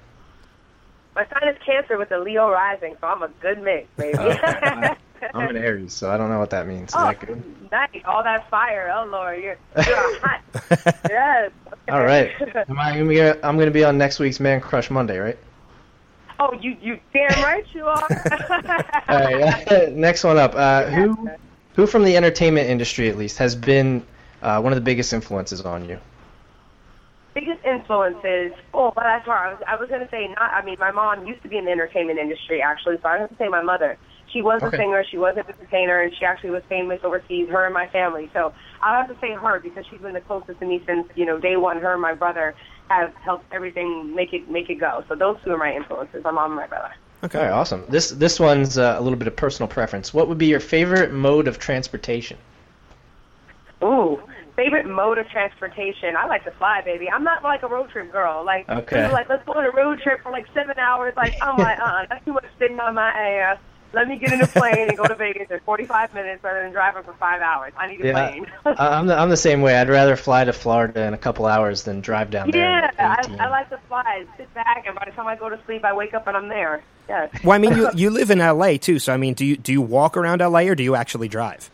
My 1.16 1.26
sign 1.26 1.48
is 1.48 1.56
Cancer 1.64 1.98
with 1.98 2.12
a 2.12 2.18
Leo 2.18 2.48
rising, 2.50 2.94
so 3.00 3.06
I'm 3.08 3.22
a 3.22 3.28
good 3.40 3.62
mix, 3.62 3.88
baby. 3.96 4.18
Okay. 5.16 5.30
I'm 5.32 5.48
an 5.48 5.56
Aries, 5.56 5.94
so 5.94 6.10
I 6.10 6.18
don't 6.18 6.28
know 6.28 6.38
what 6.38 6.50
that 6.50 6.66
means. 6.66 6.90
Is 6.90 6.94
oh, 6.94 7.06
that 7.06 7.20
good? 7.20 7.42
nice. 7.72 8.02
All 8.04 8.22
that 8.22 8.50
fire. 8.50 8.92
Oh 8.94 9.06
Lord, 9.06 9.42
you're 9.42 9.56
you're 9.74 10.20
hot. 10.20 10.42
yes. 11.08 11.50
All 11.88 12.04
right. 12.04 12.32
Am 12.68 12.78
I 12.78 12.98
gonna 12.98 13.08
be, 13.08 13.22
I'm 13.22 13.56
going 13.56 13.64
to 13.64 13.70
be 13.70 13.82
on 13.82 13.96
next 13.96 14.18
week's 14.18 14.40
Man 14.40 14.60
Crush 14.60 14.90
Monday, 14.90 15.16
right? 15.16 15.38
oh, 16.38 16.52
you 16.60 16.76
you 16.82 16.98
damn 17.14 17.42
right 17.42 17.64
you 17.72 17.86
are. 17.86 18.06
All 19.08 19.18
right. 19.18 19.92
next 19.92 20.22
one 20.22 20.36
up. 20.36 20.54
Uh, 20.54 20.84
who, 20.84 21.30
who 21.76 21.86
from 21.86 22.04
the 22.04 22.16
entertainment 22.16 22.68
industry 22.68 23.08
at 23.08 23.16
least 23.16 23.38
has 23.38 23.54
been 23.54 24.04
uh, 24.42 24.60
one 24.60 24.72
of 24.72 24.76
the 24.76 24.84
biggest 24.84 25.12
influences 25.12 25.60
on 25.60 25.88
you? 25.88 25.98
biggest 27.36 27.60
influences. 27.66 28.52
Oh, 28.72 28.92
well, 28.96 29.04
that's 29.04 29.26
hard. 29.26 29.48
I 29.48 29.52
was, 29.52 29.62
I 29.68 29.76
was 29.76 29.88
going 29.90 30.00
to 30.00 30.08
say 30.10 30.26
not. 30.40 30.50
I 30.56 30.64
mean, 30.64 30.76
my 30.80 30.90
mom 30.90 31.26
used 31.26 31.42
to 31.42 31.48
be 31.48 31.58
in 31.58 31.66
the 31.66 31.70
entertainment 31.70 32.18
industry 32.18 32.62
actually, 32.62 32.96
so 33.02 33.08
I 33.08 33.18
have 33.18 33.28
to 33.28 33.36
say 33.36 33.48
my 33.48 33.62
mother. 33.62 33.98
She 34.32 34.40
was 34.42 34.62
Okay. 34.64 34.76
a 34.76 34.80
singer. 34.80 35.04
She 35.08 35.18
was 35.18 35.36
an 35.36 35.44
entertainer, 35.46 36.00
and 36.00 36.12
she 36.18 36.24
actually 36.24 36.50
was 36.50 36.62
famous 36.68 36.98
overseas. 37.04 37.48
Her 37.48 37.66
and 37.66 37.74
my 37.74 37.88
family. 37.88 38.30
So 38.32 38.52
I 38.82 38.98
have 38.98 39.08
to 39.08 39.14
say 39.20 39.34
her 39.34 39.60
because 39.60 39.84
she's 39.90 40.00
been 40.00 40.14
the 40.14 40.20
closest 40.20 40.58
to 40.60 40.66
me 40.66 40.82
since 40.86 41.06
you 41.14 41.26
know 41.26 41.38
day 41.38 41.56
one. 41.56 41.78
Her 41.78 41.92
and 41.92 42.02
my 42.02 42.14
brother 42.14 42.54
have 42.88 43.12
helped 43.22 43.44
everything 43.52 44.14
make 44.16 44.32
it 44.32 44.50
make 44.50 44.68
it 44.70 44.80
go. 44.80 45.04
So 45.08 45.14
those 45.14 45.36
two 45.44 45.52
are 45.52 45.58
my 45.58 45.72
influences. 45.72 46.24
My 46.24 46.32
mom 46.32 46.52
and 46.52 46.60
my 46.60 46.66
brother. 46.66 46.90
All 47.34 47.40
right, 47.40 47.50
awesome. 47.50 47.84
This 47.88 48.10
this 48.10 48.38
one's 48.40 48.78
uh, 48.78 48.96
a 48.98 49.02
little 49.02 49.18
bit 49.18 49.28
of 49.28 49.36
personal 49.36 49.68
preference. 49.68 50.12
What 50.14 50.28
would 50.28 50.38
be 50.38 50.46
your 50.46 50.60
favorite 50.60 51.12
mode 51.12 51.48
of 51.48 51.58
transportation? 51.58 52.38
Ooh, 53.82 54.18
favorite 54.56 54.86
mode 54.86 55.18
of 55.18 55.28
transportation. 55.28 56.16
I 56.16 56.26
like 56.26 56.44
to 56.44 56.50
fly, 56.52 56.80
baby. 56.84 57.08
I'm 57.10 57.24
not 57.24 57.42
like 57.42 57.62
a 57.62 57.68
road 57.68 57.90
trip 57.90 58.10
girl. 58.10 58.44
Like, 58.44 58.66
Okay. 58.68 59.10
like 59.12 59.28
let's 59.28 59.44
go 59.44 59.52
on 59.52 59.64
a 59.66 59.70
road 59.70 60.00
trip 60.02 60.20
for 60.22 60.32
like 60.32 60.46
seven 60.54 60.78
hours. 60.78 61.14
Like, 61.16 61.36
I'm 61.40 61.58
like, 61.58 61.78
uh, 61.82 62.06
that's 62.08 62.24
too 62.24 62.32
much 62.32 62.46
sitting 62.58 62.80
on 62.80 62.94
my 62.94 63.10
ass. 63.10 63.58
Let 63.92 64.08
me 64.08 64.18
get 64.18 64.32
in 64.32 64.40
a 64.42 64.48
plane 64.48 64.88
and 64.88 64.96
go 64.96 65.08
to 65.08 65.14
Vegas 65.14 65.46
in 65.50 65.60
45 65.64 66.12
minutes 66.12 66.42
rather 66.42 66.62
than 66.62 66.72
driving 66.72 67.02
for 67.04 67.14
five 67.14 67.40
hours. 67.40 67.72
I 67.76 67.86
need 67.86 68.00
a 68.00 68.04
Yeah, 68.04 68.12
plane. 68.12 68.46
I- 68.66 68.98
I'm 68.98 69.06
the, 69.06 69.16
I'm 69.16 69.30
the 69.30 69.36
same 69.36 69.62
way. 69.62 69.76
I'd 69.76 69.88
rather 69.88 70.16
fly 70.16 70.44
to 70.44 70.52
Florida 70.52 71.06
in 71.06 71.14
a 71.14 71.18
couple 71.18 71.46
hours 71.46 71.84
than 71.84 72.00
drive 72.00 72.30
down 72.30 72.50
there. 72.50 72.60
yeah, 72.60 72.90
I, 72.98 73.26
I 73.38 73.48
like 73.48 73.68
to 73.70 73.78
fly. 73.88 74.24
Sit 74.36 74.52
back, 74.54 74.84
and 74.86 74.94
by 74.94 75.04
the 75.06 75.12
time 75.12 75.26
I 75.26 75.36
go 75.36 75.48
to 75.48 75.58
sleep, 75.66 75.84
I 75.84 75.92
wake 75.92 76.14
up 76.14 76.26
and 76.26 76.36
I'm 76.36 76.48
there. 76.48 76.82
Yes. 77.08 77.30
Well, 77.44 77.52
I 77.52 77.58
mean, 77.58 77.76
you 77.76 77.90
you 77.94 78.10
live 78.10 78.30
in 78.30 78.40
L.A. 78.40 78.78
too, 78.78 78.98
so 78.98 79.12
I 79.12 79.16
mean, 79.16 79.34
do 79.34 79.44
you 79.44 79.56
do 79.56 79.72
you 79.72 79.80
walk 79.80 80.16
around 80.16 80.42
L.A. 80.42 80.68
or 80.68 80.74
do 80.74 80.82
you 80.82 80.94
actually 80.94 81.28
drive? 81.28 81.70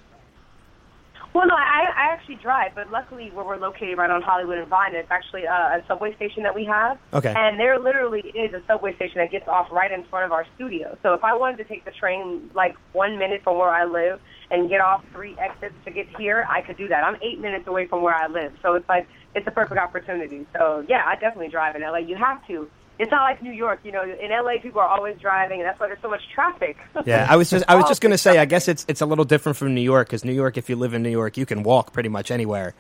Well, 1.35 1.47
no, 1.47 1.55
I, 1.55 1.87
I 1.97 2.13
actually 2.13 2.35
drive, 2.35 2.75
but 2.75 2.91
luckily 2.91 3.31
where 3.31 3.45
we're 3.45 3.57
located 3.57 3.97
right 3.97 4.11
on 4.11 4.21
Hollywood 4.21 4.59
and 4.59 4.69
Vine, 4.69 4.95
it's 4.95 5.11
actually 5.11 5.47
uh, 5.47 5.79
a 5.79 5.83
subway 5.89 6.15
station 6.17 6.43
that 6.43 6.55
we 6.55 6.67
have. 6.67 6.99
Okay. 7.15 7.33
And 7.35 7.59
there 7.59 7.79
literally 7.79 8.21
is 8.21 8.53
a 8.53 8.63
subway 8.67 8.95
station 8.97 9.17
that 9.17 9.31
gets 9.31 9.49
off 9.49 9.73
right 9.73 9.91
in 9.91 10.05
front 10.05 10.27
of 10.27 10.33
our 10.33 10.45
studio. 10.57 10.97
So 11.03 11.15
if 11.15 11.25
I 11.25 11.35
wanted 11.35 11.57
to 11.59 11.65
take 11.65 11.87
the 11.87 11.91
train 11.91 12.51
like 12.55 12.77
one 12.93 13.19
minute 13.19 13.43
from 13.43 13.57
where 13.57 13.71
I 13.71 13.87
live 13.87 14.21
and 14.51 14.69
get 14.69 14.83
off 14.83 15.05
three 15.13 15.35
exits 15.39 15.75
to 15.87 15.91
get 15.91 16.07
here, 16.19 16.47
I 16.51 16.61
could 16.61 16.77
do 16.77 16.87
that. 16.89 17.03
I'm 17.03 17.17
eight 17.23 17.41
minutes 17.41 17.67
away 17.67 17.87
from 17.87 18.03
where 18.03 18.15
I 18.15 18.27
live, 18.27 18.53
so 18.61 18.75
it's 18.75 18.89
like 18.89 19.09
it's 19.35 19.47
a 19.47 19.51
perfect 19.51 19.81
opportunity. 19.81 20.47
So 20.53 20.85
yeah, 20.87 21.03
I 21.07 21.15
definitely 21.15 21.49
drive 21.49 21.77
in 21.77 21.83
LA. 21.83 21.99
You 21.99 22.17
have 22.17 22.47
to. 22.49 22.69
It's 23.03 23.11
not 23.11 23.25
like 23.25 23.43
New 23.43 23.51
York, 23.51 23.81
you 23.83 23.91
know. 23.91 24.05
In 24.05 24.31
LA, 24.31 24.59
people 24.63 24.81
are 24.81 24.87
always 24.87 25.19
driving, 25.19 25.59
and 25.59 25.67
that's 25.67 25.81
why 25.81 25.89
there's 25.89 26.01
so 26.01 26.09
much 26.09 26.23
traffic. 26.33 26.77
Yeah, 27.05 27.27
I 27.29 27.35
was 27.35 27.51
just 27.51 27.65
I 27.67 27.75
was 27.75 27.87
just 27.89 28.01
gonna 28.05 28.17
say, 28.17 28.39
I 28.39 28.45
guess 28.45 28.69
it's 28.69 28.87
it's 28.87 29.01
a 29.01 29.07
little 29.07 29.25
different 29.25 29.59
from 29.59 29.75
New 29.75 29.81
York 29.81 30.07
because 30.07 30.25
New 30.25 30.33
York, 30.33 30.57
if 30.57 30.71
you 30.71 30.77
live 30.77 30.95
in 30.95 31.03
New 31.03 31.11
York, 31.11 31.37
you 31.37 31.45
can 31.45 31.65
walk 31.65 31.93
pretty 31.93 32.09
much 32.09 32.31
anywhere. 32.31 32.75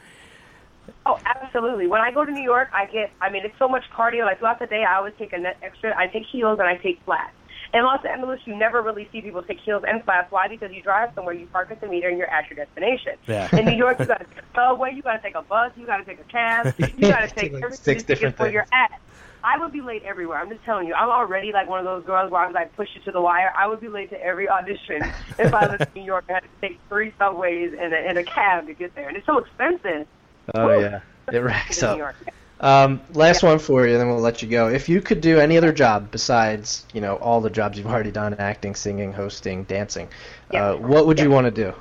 Oh, 1.05 1.19
absolutely. 1.25 1.89
When 1.89 2.01
I 2.01 2.13
go 2.13 2.25
to 2.25 2.31
New 2.31 2.43
York, 2.43 2.69
I 2.73 2.87
get, 2.87 3.11
I 3.21 3.31
mean, 3.31 3.45
it's 3.45 3.59
so 3.59 3.69
much 3.69 3.83
cardio. 3.93 4.25
Like 4.25 4.39
throughout 4.39 4.61
the 4.61 4.67
day, 4.67 4.85
I 4.85 4.97
always 4.97 5.15
take 5.19 5.33
a 5.33 5.39
net 5.39 5.57
extra. 5.61 5.93
I 5.99 6.07
take 6.07 6.25
heels 6.25 6.61
and 6.61 6.69
I 6.69 6.77
take 6.77 7.01
flats. 7.05 7.35
In 7.75 7.83
Los 7.83 8.05
Angeles, 8.05 8.39
you 8.45 8.55
never 8.55 8.81
really 8.83 9.09
see 9.11 9.23
people 9.23 9.43
take 9.43 9.59
heels 9.59 9.83
and 9.89 10.05
flats. 10.05 10.31
Why? 10.31 10.47
Because 10.47 10.71
you 10.73 10.83
drive 10.83 11.11
somewhere, 11.15 11.35
you 11.35 11.47
park 11.47 11.71
at 11.71 11.81
the 11.81 11.89
meter, 11.89 12.09
and 12.09 12.19
you're 12.19 12.31
at 12.31 12.49
your 12.51 12.65
destination. 12.65 13.15
Yeah. 13.27 13.49
In 13.57 13.65
New 13.65 13.77
York, 13.77 13.99
you 13.99 14.05
got 14.15 14.19
to 14.19 14.25
take 14.25 14.39
a 14.39 14.55
subway, 14.55 14.93
you 14.95 15.03
got 15.03 15.17
to 15.17 15.23
take 15.23 15.35
a 15.35 15.43
bus, 15.43 15.73
you 15.77 15.87
got 15.87 15.97
to 15.97 16.05
take 16.05 16.21
a 16.21 16.25
cab, 16.25 16.75
you 16.79 17.09
got 17.09 17.29
to 17.29 17.35
take 17.35 17.53
Like 17.53 17.65
everything 17.65 17.85
six 17.85 18.03
to 18.03 18.09
get 18.09 18.21
different 18.21 18.39
where 18.39 18.53
you're 18.53 18.67
at. 18.73 19.01
I 19.45 19.59
would 19.59 19.73
be 19.73 19.81
late 19.81 20.03
everywhere. 20.05 20.39
I'm 20.39 20.49
just 20.49 20.65
telling 20.65 20.87
you. 20.87 20.95
I'm 20.95 21.09
already 21.09 21.53
like 21.53 21.69
one 21.69 21.79
of 21.81 21.85
those 21.85 22.05
girls 22.05 22.31
where 22.31 22.43
I'm 22.43 22.53
like 22.53 22.75
push 22.77 22.89
it 22.97 23.05
to 23.05 23.11
the 23.11 23.21
wire. 23.21 23.53
I 23.57 23.67
would 23.67 23.81
be 23.81 23.89
late 23.89 24.11
to 24.11 24.23
every 24.23 24.49
audition 24.49 25.03
if 25.39 25.53
I 25.53 25.67
lived 25.69 25.83
in 25.95 26.03
New 26.03 26.07
York 26.07 26.25
and 26.29 26.37
had 26.37 26.45
to 26.45 26.69
take 26.69 26.79
three 26.89 27.13
subways 27.19 27.73
and 27.79 27.93
a, 27.93 27.97
and 27.97 28.19
a 28.19 28.25
cab 28.25 28.67
to 28.67 28.75
get 28.75 28.95
there. 28.95 29.09
And 29.09 29.17
it's 29.17 29.27
so 29.27 29.39
expensive. 29.39 30.07
Oh 30.55 30.67
Woo. 30.67 30.81
yeah, 30.81 31.01
it 31.33 31.39
racks 31.39 31.83
up. 31.83 32.15
Um, 32.61 33.01
last 33.15 33.43
one 33.43 33.59
for 33.59 33.85
you, 33.89 33.99
then 33.99 34.07
we'll 34.07 34.21
let 34.21 34.41
you 34.41 34.49
go. 34.49 34.69
If 34.69 34.89
you 34.89 35.01
could 35.01 35.21
do 35.21 35.41
any 35.41 35.57
other 35.57 35.73
job 35.73 36.13
besides, 36.13 36.87
you 36.93 37.01
know, 37.01 37.17
all 37.17 37.41
the 37.41 37.51
jobs 37.51 37.77
you've 37.77 37.89
already 37.89 38.13
done, 38.13 38.35
acting, 38.35 38.77
singing, 38.77 39.13
hosting, 39.13 39.65
dancing, 39.65 40.09
Yeah. 40.53 40.71
uh, 40.71 40.77
what 40.77 41.09
would 41.09 41.19
you 41.19 41.29
want 41.29 41.47
to 41.47 41.51
do? 41.51 41.75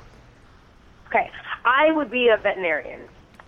Okay, 1.06 1.30
I 1.64 1.92
would 1.92 2.10
be 2.10 2.28
a 2.28 2.36
veterinarian. 2.36 3.02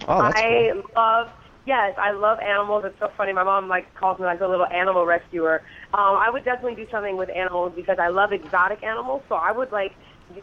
Oh, 0.06 0.22
that's 0.22 0.40
I 0.40 0.70
cool. 0.72 0.82
love, 0.94 1.30
yes, 1.66 1.94
I 1.98 2.12
love 2.12 2.38
animals. 2.40 2.84
It's 2.86 2.98
so 2.98 3.10
funny. 3.16 3.32
My 3.32 3.44
mom 3.44 3.68
like 3.68 3.92
calls 3.94 4.18
me 4.18 4.24
like 4.24 4.40
a 4.40 4.46
little 4.46 4.66
animal 4.66 5.06
rescuer. 5.06 5.62
Um, 5.92 6.16
I 6.16 6.30
would 6.30 6.44
definitely 6.44 6.76
do 6.76 6.90
something 6.90 7.16
with 7.16 7.30
animals 7.30 7.72
because 7.74 7.98
I 7.98 8.08
love 8.08 8.32
exotic 8.32 8.82
animals. 8.82 9.22
So 9.28 9.34
I 9.34 9.52
would 9.52 9.72
like 9.72 9.92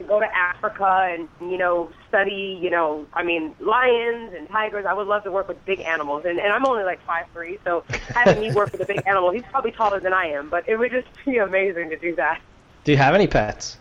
go 0.08 0.20
to 0.20 0.36
Africa 0.36 1.10
and 1.12 1.28
you 1.52 1.58
know 1.58 1.90
study, 2.08 2.60
you 2.62 2.70
know, 2.70 3.06
I 3.14 3.24
mean 3.24 3.56
lions 3.60 4.34
and 4.36 4.48
tigers. 4.50 4.86
I 4.86 4.94
would 4.94 5.08
love 5.08 5.24
to 5.24 5.32
work 5.32 5.48
with 5.48 5.64
big 5.66 5.80
animals, 5.82 6.24
and 6.26 6.40
and 6.40 6.52
I'm 6.52 6.66
only 6.66 6.84
like 6.84 7.04
five 7.06 7.26
three, 7.34 7.58
so 7.64 7.84
having 8.10 8.40
me 8.40 8.52
work 8.54 8.72
with 8.72 8.82
a 8.82 8.86
big 8.86 9.02
animal, 9.06 9.32
he's 9.32 9.44
probably 9.52 9.72
taller 9.72 10.00
than 10.00 10.14
I 10.14 10.28
am, 10.28 10.50
but 10.50 10.68
it 10.68 10.78
would 10.78 10.92
just 10.92 11.08
be 11.26 11.38
amazing 11.38 11.90
to 11.90 11.98
do 11.98 12.16
that. 12.16 12.42
Do 12.84 12.92
you 12.92 12.98
have 12.98 13.14
any 13.14 13.28
pets? 13.28 13.78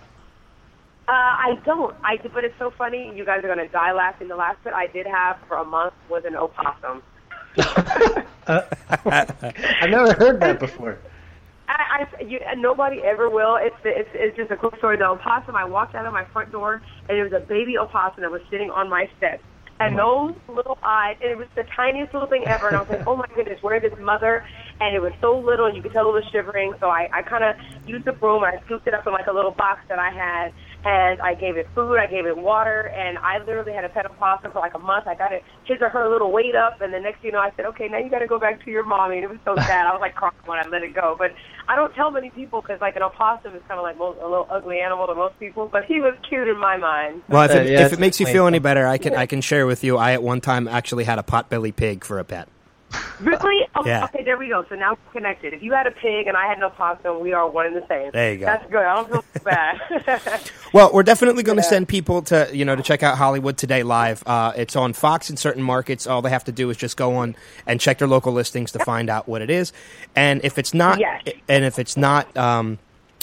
Uh, 1.09 1.13
I 1.13 1.59
don't. 1.65 1.95
I 2.05 2.19
but 2.33 2.45
it's 2.45 2.59
so 2.59 2.71
funny. 2.71 3.13
You 3.15 3.25
guys 3.25 3.43
are 3.43 3.49
gonna 3.49 3.69
die 3.69 3.93
laughing. 3.93 4.29
The 4.29 4.37
last 4.37 4.63
pet 4.63 4.75
I 4.75 4.87
did 4.87 5.07
have 5.07 5.39
for 5.49 5.57
a 5.57 5.65
month 5.65 5.95
was 6.09 6.25
an 6.25 6.37
opossum. 6.37 7.03
I've 7.57 9.91
never 9.91 10.13
heard 10.15 10.41
that 10.41 10.61
before. 10.61 10.99
I, 11.69 12.07
I 12.19 12.23
you, 12.23 12.41
nobody 12.57 13.03
ever 13.03 13.31
will. 13.31 13.57
It's 13.57 13.77
it's 13.85 14.09
it's 14.15 14.37
just 14.37 14.51
a 14.51 14.57
quick 14.57 14.77
story. 14.79 14.97
The 14.97 15.07
opossum. 15.07 15.55
I 15.55 15.65
walked 15.65 15.95
out 15.95 16.07
of 16.07 16.13
my 16.13 16.25
front 16.27 16.53
door 16.53 16.83
and 17.09 17.17
there 17.17 17.25
was 17.25 17.33
a 17.33 17.41
baby 17.41 17.79
opossum 17.79 18.23
that 18.23 18.31
was 18.31 18.43
sitting 18.51 18.71
on 18.71 18.89
my 18.89 19.09
steps. 19.19 19.43
And 19.79 19.99
oh 19.99 20.35
those 20.47 20.57
little 20.57 20.79
eyes, 20.83 21.17
and 21.23 21.31
it 21.31 21.39
was 21.39 21.47
the 21.55 21.65
tiniest 21.75 22.13
little 22.13 22.29
thing 22.29 22.45
ever. 22.47 22.69
And 22.69 22.77
I 22.77 22.81
was 22.81 22.91
like, 22.91 23.07
oh 23.07 23.17
my 23.17 23.27
goodness, 23.35 23.63
where 23.63 23.77
is 23.77 23.85
its 23.85 23.99
mother? 23.99 24.45
And 24.79 24.95
it 24.95 25.01
was 25.01 25.13
so 25.23 25.39
little, 25.39 25.67
and 25.67 25.75
you 25.75 25.83
could 25.83 25.93
tell 25.93 26.09
it 26.09 26.13
was 26.13 26.25
shivering. 26.31 26.75
So 26.81 26.91
I, 26.91 27.09
I 27.13 27.23
kind 27.23 27.45
of 27.45 27.57
used 27.89 28.05
the 28.05 28.13
broom 28.13 28.43
and 28.43 28.59
I 28.59 28.63
scooped 28.67 28.87
it 28.87 28.93
up 28.93 29.07
in 29.07 29.13
like 29.15 29.27
a 29.27 29.33
little 29.33 29.53
box 29.53 29.81
that 29.89 29.99
I 29.99 30.11
had. 30.11 30.53
And 30.83 31.21
I 31.21 31.35
gave 31.35 31.59
it 31.59 31.69
food, 31.75 31.99
I 31.99 32.07
gave 32.07 32.25
it 32.25 32.37
water, 32.39 32.89
and 32.89 33.19
I 33.19 33.39
literally 33.39 33.73
had 33.73 33.85
a 33.85 33.91
pet 33.91 34.07
opossum 34.07 34.51
for 34.51 34.61
like 34.61 34.73
a 34.75 34.79
month. 34.79 35.07
I 35.07 35.15
got 35.15 35.31
it, 35.31 35.43
his 35.65 35.77
or 35.83 35.91
her 35.91 36.05
a 36.05 36.11
little 36.11 36.33
weight 36.33 36.55
up, 36.55 36.81
and 36.81 36.93
the 36.93 37.01
next 37.01 37.23
you 37.23 37.33
know, 37.33 37.39
I 37.39 37.53
said, 37.55 37.67
okay, 37.67 37.89
now 37.89 37.99
you 37.99 38.09
got 38.09 38.21
to 38.21 38.27
go 38.27 38.39
back 38.39 38.65
to 38.65 38.71
your 38.71 38.83
mommy. 38.83 39.17
And 39.17 39.25
it 39.25 39.31
was 39.31 39.39
so 39.45 39.57
sad. 39.69 39.87
I 39.87 39.93
was 39.93 40.01
like 40.01 40.15
crying 40.15 40.33
when 40.47 40.59
I 40.59 40.67
let 40.69 40.83
it 40.83 40.95
go. 40.95 41.17
But 41.19 41.33
I 41.69 41.77
don't 41.77 41.95
tell 41.95 42.11
many 42.11 42.31
people 42.31 42.63
because 42.63 42.81
like 42.81 42.97
an 42.97 43.03
opossum 43.03 43.55
is 43.55 43.63
kind 43.69 43.79
of 43.79 43.83
like 43.83 43.99
most, 43.99 44.19
a 44.21 44.27
little 44.27 44.47
ugly 44.51 44.81
animal 44.81 45.07
to 45.07 45.15
most 45.15 45.39
people, 45.39 45.69
but 45.71 45.85
he 45.85 46.01
was 46.01 46.15
cute 46.27 46.49
in 46.49 46.59
my 46.59 46.77
mind. 46.79 47.23
Well, 47.29 47.43
if 47.43 47.51
Uh, 47.51 47.55
it, 47.59 47.71
yeah, 47.71 47.85
if 47.87 47.93
it 47.93 48.01
makes 48.01 48.19
you 48.19 48.27
feel 48.27 48.47
any 48.47 48.59
better, 48.59 48.87
I 48.87 48.97
can 48.97 49.15
I 49.15 49.27
can 49.27 49.41
share 49.43 49.67
with 49.67 49.85
you. 49.85 49.99
I 49.99 50.13
at 50.13 50.23
one 50.23 50.41
time 50.41 50.67
actually 50.67 51.05
had 51.05 51.19
a 51.19 51.23
potbelly 51.23 51.77
pig 51.77 52.05
for 52.05 52.19
a 52.19 52.25
pet. 52.25 52.49
Really? 53.21 53.67
Oh, 53.75 53.85
Yeah. 53.87 54.05
Okay, 54.05 54.25
there 54.25 54.37
we 54.37 54.49
go. 54.49 54.65
So 54.69 54.75
now 54.75 54.91
we're 55.07 55.13
connected. 55.13 55.55
If 55.55 55.63
you 55.63 55.73
had 55.73 55.87
a 55.87 55.91
pig 55.93 56.27
and 56.27 56.37
I 56.37 56.47
had 56.49 56.59
an 56.59 56.65
opossum, 56.65 57.21
we 57.21 57.33
are 57.33 57.49
one 57.49 57.67
and 57.67 57.77
the 57.77 57.87
same. 57.87 58.11
There 58.13 58.33
you 58.33 58.39
go. 58.41 58.47
That's 58.47 58.69
good. 58.71 58.85
I 58.85 58.97
don't 58.97 59.09
feel 59.25 59.25
bad. 59.45 60.51
Well, 60.73 60.91
we're 60.93 61.03
definitely 61.03 61.43
going 61.43 61.57
to 61.59 61.65
Yeah. 61.65 61.69
send 61.69 61.89
people 61.89 62.23
to 62.23 62.49
you 62.53 62.65
know 62.65 62.77
to 62.77 62.83
check 62.83 63.03
out 63.03 63.19
Hollywood 63.19 63.57
Today 63.59 63.83
live. 63.83 64.23
Uh, 64.27 64.53
it's 64.57 64.77
on 64.77 64.93
Fox 64.93 65.29
in 65.31 65.37
certain 65.37 65.63
markets. 65.65 66.07
All 66.07 66.23
they 66.23 66.31
have 66.31 66.45
to 66.45 66.53
do 66.53 66.71
is 66.71 66.77
just 66.77 66.97
go 66.97 67.17
on 67.17 67.35
and 67.67 67.81
check 67.81 67.99
their 67.99 68.07
local 68.09 68.33
listings 68.33 68.71
to 68.73 68.79
find 68.81 69.11
out 69.11 69.27
what 69.29 69.43
it 69.43 69.51
is. 69.51 69.73
And 70.15 70.41
if 70.45 70.59
it's 70.59 70.73
not, 70.73 71.01
Yes. 71.01 71.23
and 71.49 71.65
if 71.65 71.79
it's 71.81 71.97
not 71.97 72.37
um, 72.37 72.79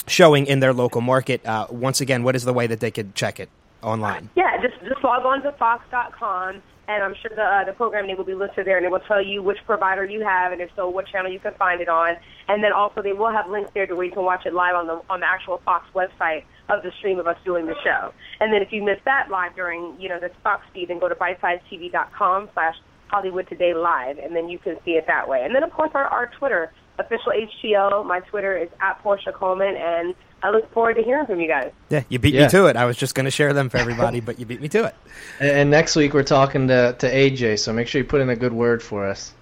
showing 0.06 0.46
in 0.46 0.60
their 0.60 0.74
local 0.74 1.00
market, 1.00 1.44
uh, 1.46 1.66
once 1.70 2.00
again, 2.02 2.22
what 2.22 2.36
is 2.36 2.44
the 2.44 2.52
way 2.52 2.66
that 2.66 2.80
they 2.80 2.90
could 2.90 3.14
check 3.14 3.40
it 3.40 3.48
online? 3.82 4.28
Yeah, 4.36 4.60
just 4.60 4.78
just 4.84 5.02
log 5.02 5.24
on 5.24 5.40
to 5.42 5.52
Fox.com, 5.52 6.60
and 6.88 7.04
I'm 7.04 7.14
sure 7.20 7.30
the 7.34 7.42
uh, 7.42 7.64
the 7.64 7.72
program 7.72 8.06
name 8.06 8.16
will 8.16 8.24
be 8.24 8.34
listed 8.34 8.66
there, 8.66 8.78
and 8.78 8.86
it 8.86 8.90
will 8.90 9.04
tell 9.06 9.22
you 9.22 9.42
which 9.42 9.58
provider 9.66 10.04
you 10.04 10.24
have, 10.24 10.52
and 10.52 10.60
if 10.60 10.70
so, 10.74 10.88
what 10.88 11.06
channel 11.06 11.30
you 11.30 11.38
can 11.38 11.52
find 11.54 11.82
it 11.82 11.88
on. 11.88 12.16
And 12.48 12.64
then 12.64 12.72
also 12.72 13.02
they 13.02 13.12
will 13.12 13.30
have 13.30 13.48
links 13.48 13.70
there 13.74 13.86
to 13.86 13.94
where 13.94 14.06
you 14.06 14.12
can 14.12 14.24
watch 14.24 14.46
it 14.46 14.54
live 14.54 14.74
on 14.74 14.86
the 14.86 15.00
on 15.10 15.20
the 15.20 15.26
actual 15.26 15.60
Fox 15.64 15.86
website 15.94 16.44
of 16.70 16.82
the 16.82 16.90
stream 16.98 17.18
of 17.18 17.26
us 17.26 17.36
doing 17.44 17.66
the 17.66 17.76
show. 17.84 18.12
And 18.40 18.52
then 18.52 18.62
if 18.62 18.72
you 18.72 18.82
miss 18.82 18.98
that 19.04 19.28
live 19.30 19.54
during 19.54 20.00
you 20.00 20.08
know 20.08 20.18
the 20.18 20.30
Fox 20.42 20.64
feed, 20.72 20.88
then 20.88 20.98
go 20.98 21.08
to 21.08 21.14
bitesizetv.com 21.14 22.48
slash 22.54 22.76
Hollywood 23.08 23.48
Today 23.48 23.74
Live, 23.74 24.18
and 24.18 24.34
then 24.34 24.48
you 24.48 24.58
can 24.58 24.76
see 24.84 24.92
it 24.92 25.06
that 25.06 25.28
way. 25.28 25.42
And 25.44 25.54
then 25.54 25.62
of 25.62 25.70
course 25.70 25.90
our 25.94 26.06
our 26.06 26.30
Twitter 26.38 26.72
official 26.98 27.32
HTL. 27.32 28.06
My 28.06 28.20
Twitter 28.20 28.56
is 28.56 28.70
at 28.80 29.02
Porscha 29.04 29.34
Coleman, 29.34 29.76
and 29.76 30.14
I 30.42 30.50
look 30.50 30.70
forward 30.72 30.94
to 30.94 31.02
hearing 31.02 31.26
from 31.26 31.40
you 31.40 31.48
guys. 31.48 31.72
Yeah, 31.90 32.04
you 32.08 32.18
beat 32.20 32.32
Yeah. 32.34 32.44
me 32.44 32.48
to 32.50 32.66
it. 32.66 32.76
I 32.76 32.84
was 32.84 32.96
just 32.96 33.14
going 33.16 33.24
to 33.24 33.30
share 33.30 33.52
them 33.52 33.68
for 33.68 33.76
everybody, 33.78 34.20
but 34.20 34.38
you 34.38 34.46
beat 34.46 34.60
me 34.60 34.68
to 34.68 34.84
it. 34.84 34.94
And, 35.40 35.50
and 35.50 35.70
next 35.70 35.96
week 35.96 36.14
we're 36.14 36.22
talking 36.22 36.68
to 36.68 36.94
to 36.98 37.12
AJ, 37.12 37.58
so 37.58 37.72
make 37.72 37.88
sure 37.88 38.00
you 38.00 38.06
put 38.06 38.20
in 38.20 38.28
a 38.30 38.36
good 38.36 38.52
word 38.52 38.82
for 38.82 39.06
us. 39.06 39.32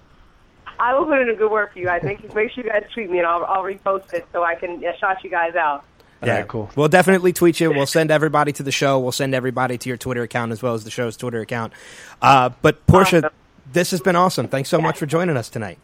I 0.79 0.93
will 0.97 1.05
put 1.05 1.19
in 1.21 1.29
a 1.29 1.35
good 1.35 1.51
word 1.51 1.69
for 1.73 1.79
you 1.79 1.85
guys. 1.85 2.03
Make, 2.03 2.21
make 2.35 2.51
sure 2.51 2.63
you 2.63 2.69
guys 2.69 2.83
tweet 2.93 3.09
me, 3.09 3.17
and 3.19 3.27
I'll, 3.27 3.43
I'll 3.45 3.63
repost 3.63 4.13
it 4.13 4.27
so 4.31 4.43
I 4.43 4.55
can 4.55 4.83
uh, 4.85 4.95
shout 4.97 5.23
you 5.23 5.29
guys 5.29 5.55
out. 5.55 5.83
All 6.21 6.29
right, 6.29 6.47
cool. 6.47 6.69
We'll 6.75 6.87
definitely 6.87 7.31
tweet 7.33 7.59
you. 7.59 7.69
We'll 7.71 7.85
send 7.85 8.09
everybody 8.11 8.51
to 8.53 8.63
the 8.63 8.71
show. 8.71 8.97
We'll 8.99 9.11
send 9.11 9.35
everybody 9.35 9.77
to 9.77 9.89
your 9.89 9.97
Twitter 9.97 10.23
account 10.23 10.51
as 10.51 10.61
well 10.63 10.73
as 10.73 10.83
the 10.83 10.89
show's 10.91 11.15
Twitter 11.17 11.41
account. 11.41 11.73
Uh, 12.23 12.49
but 12.63 12.85
Porscha, 12.87 13.19
Awesome. 13.23 13.29
this 13.71 13.91
has 13.91 14.01
been 14.01 14.15
awesome. 14.15 14.47
Thanks 14.47 14.69
so 14.69 14.79
much 14.81 14.97
for 14.97 15.05
joining 15.05 15.37
us 15.37 15.47
tonight. 15.49 15.77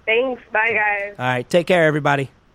Thanks. 0.06 0.42
Bye, 0.52 0.72
guys. 0.72 1.16
All 1.18 1.26
right. 1.26 1.50
Take 1.50 1.68
care, 1.68 1.86
everybody. 1.86 2.30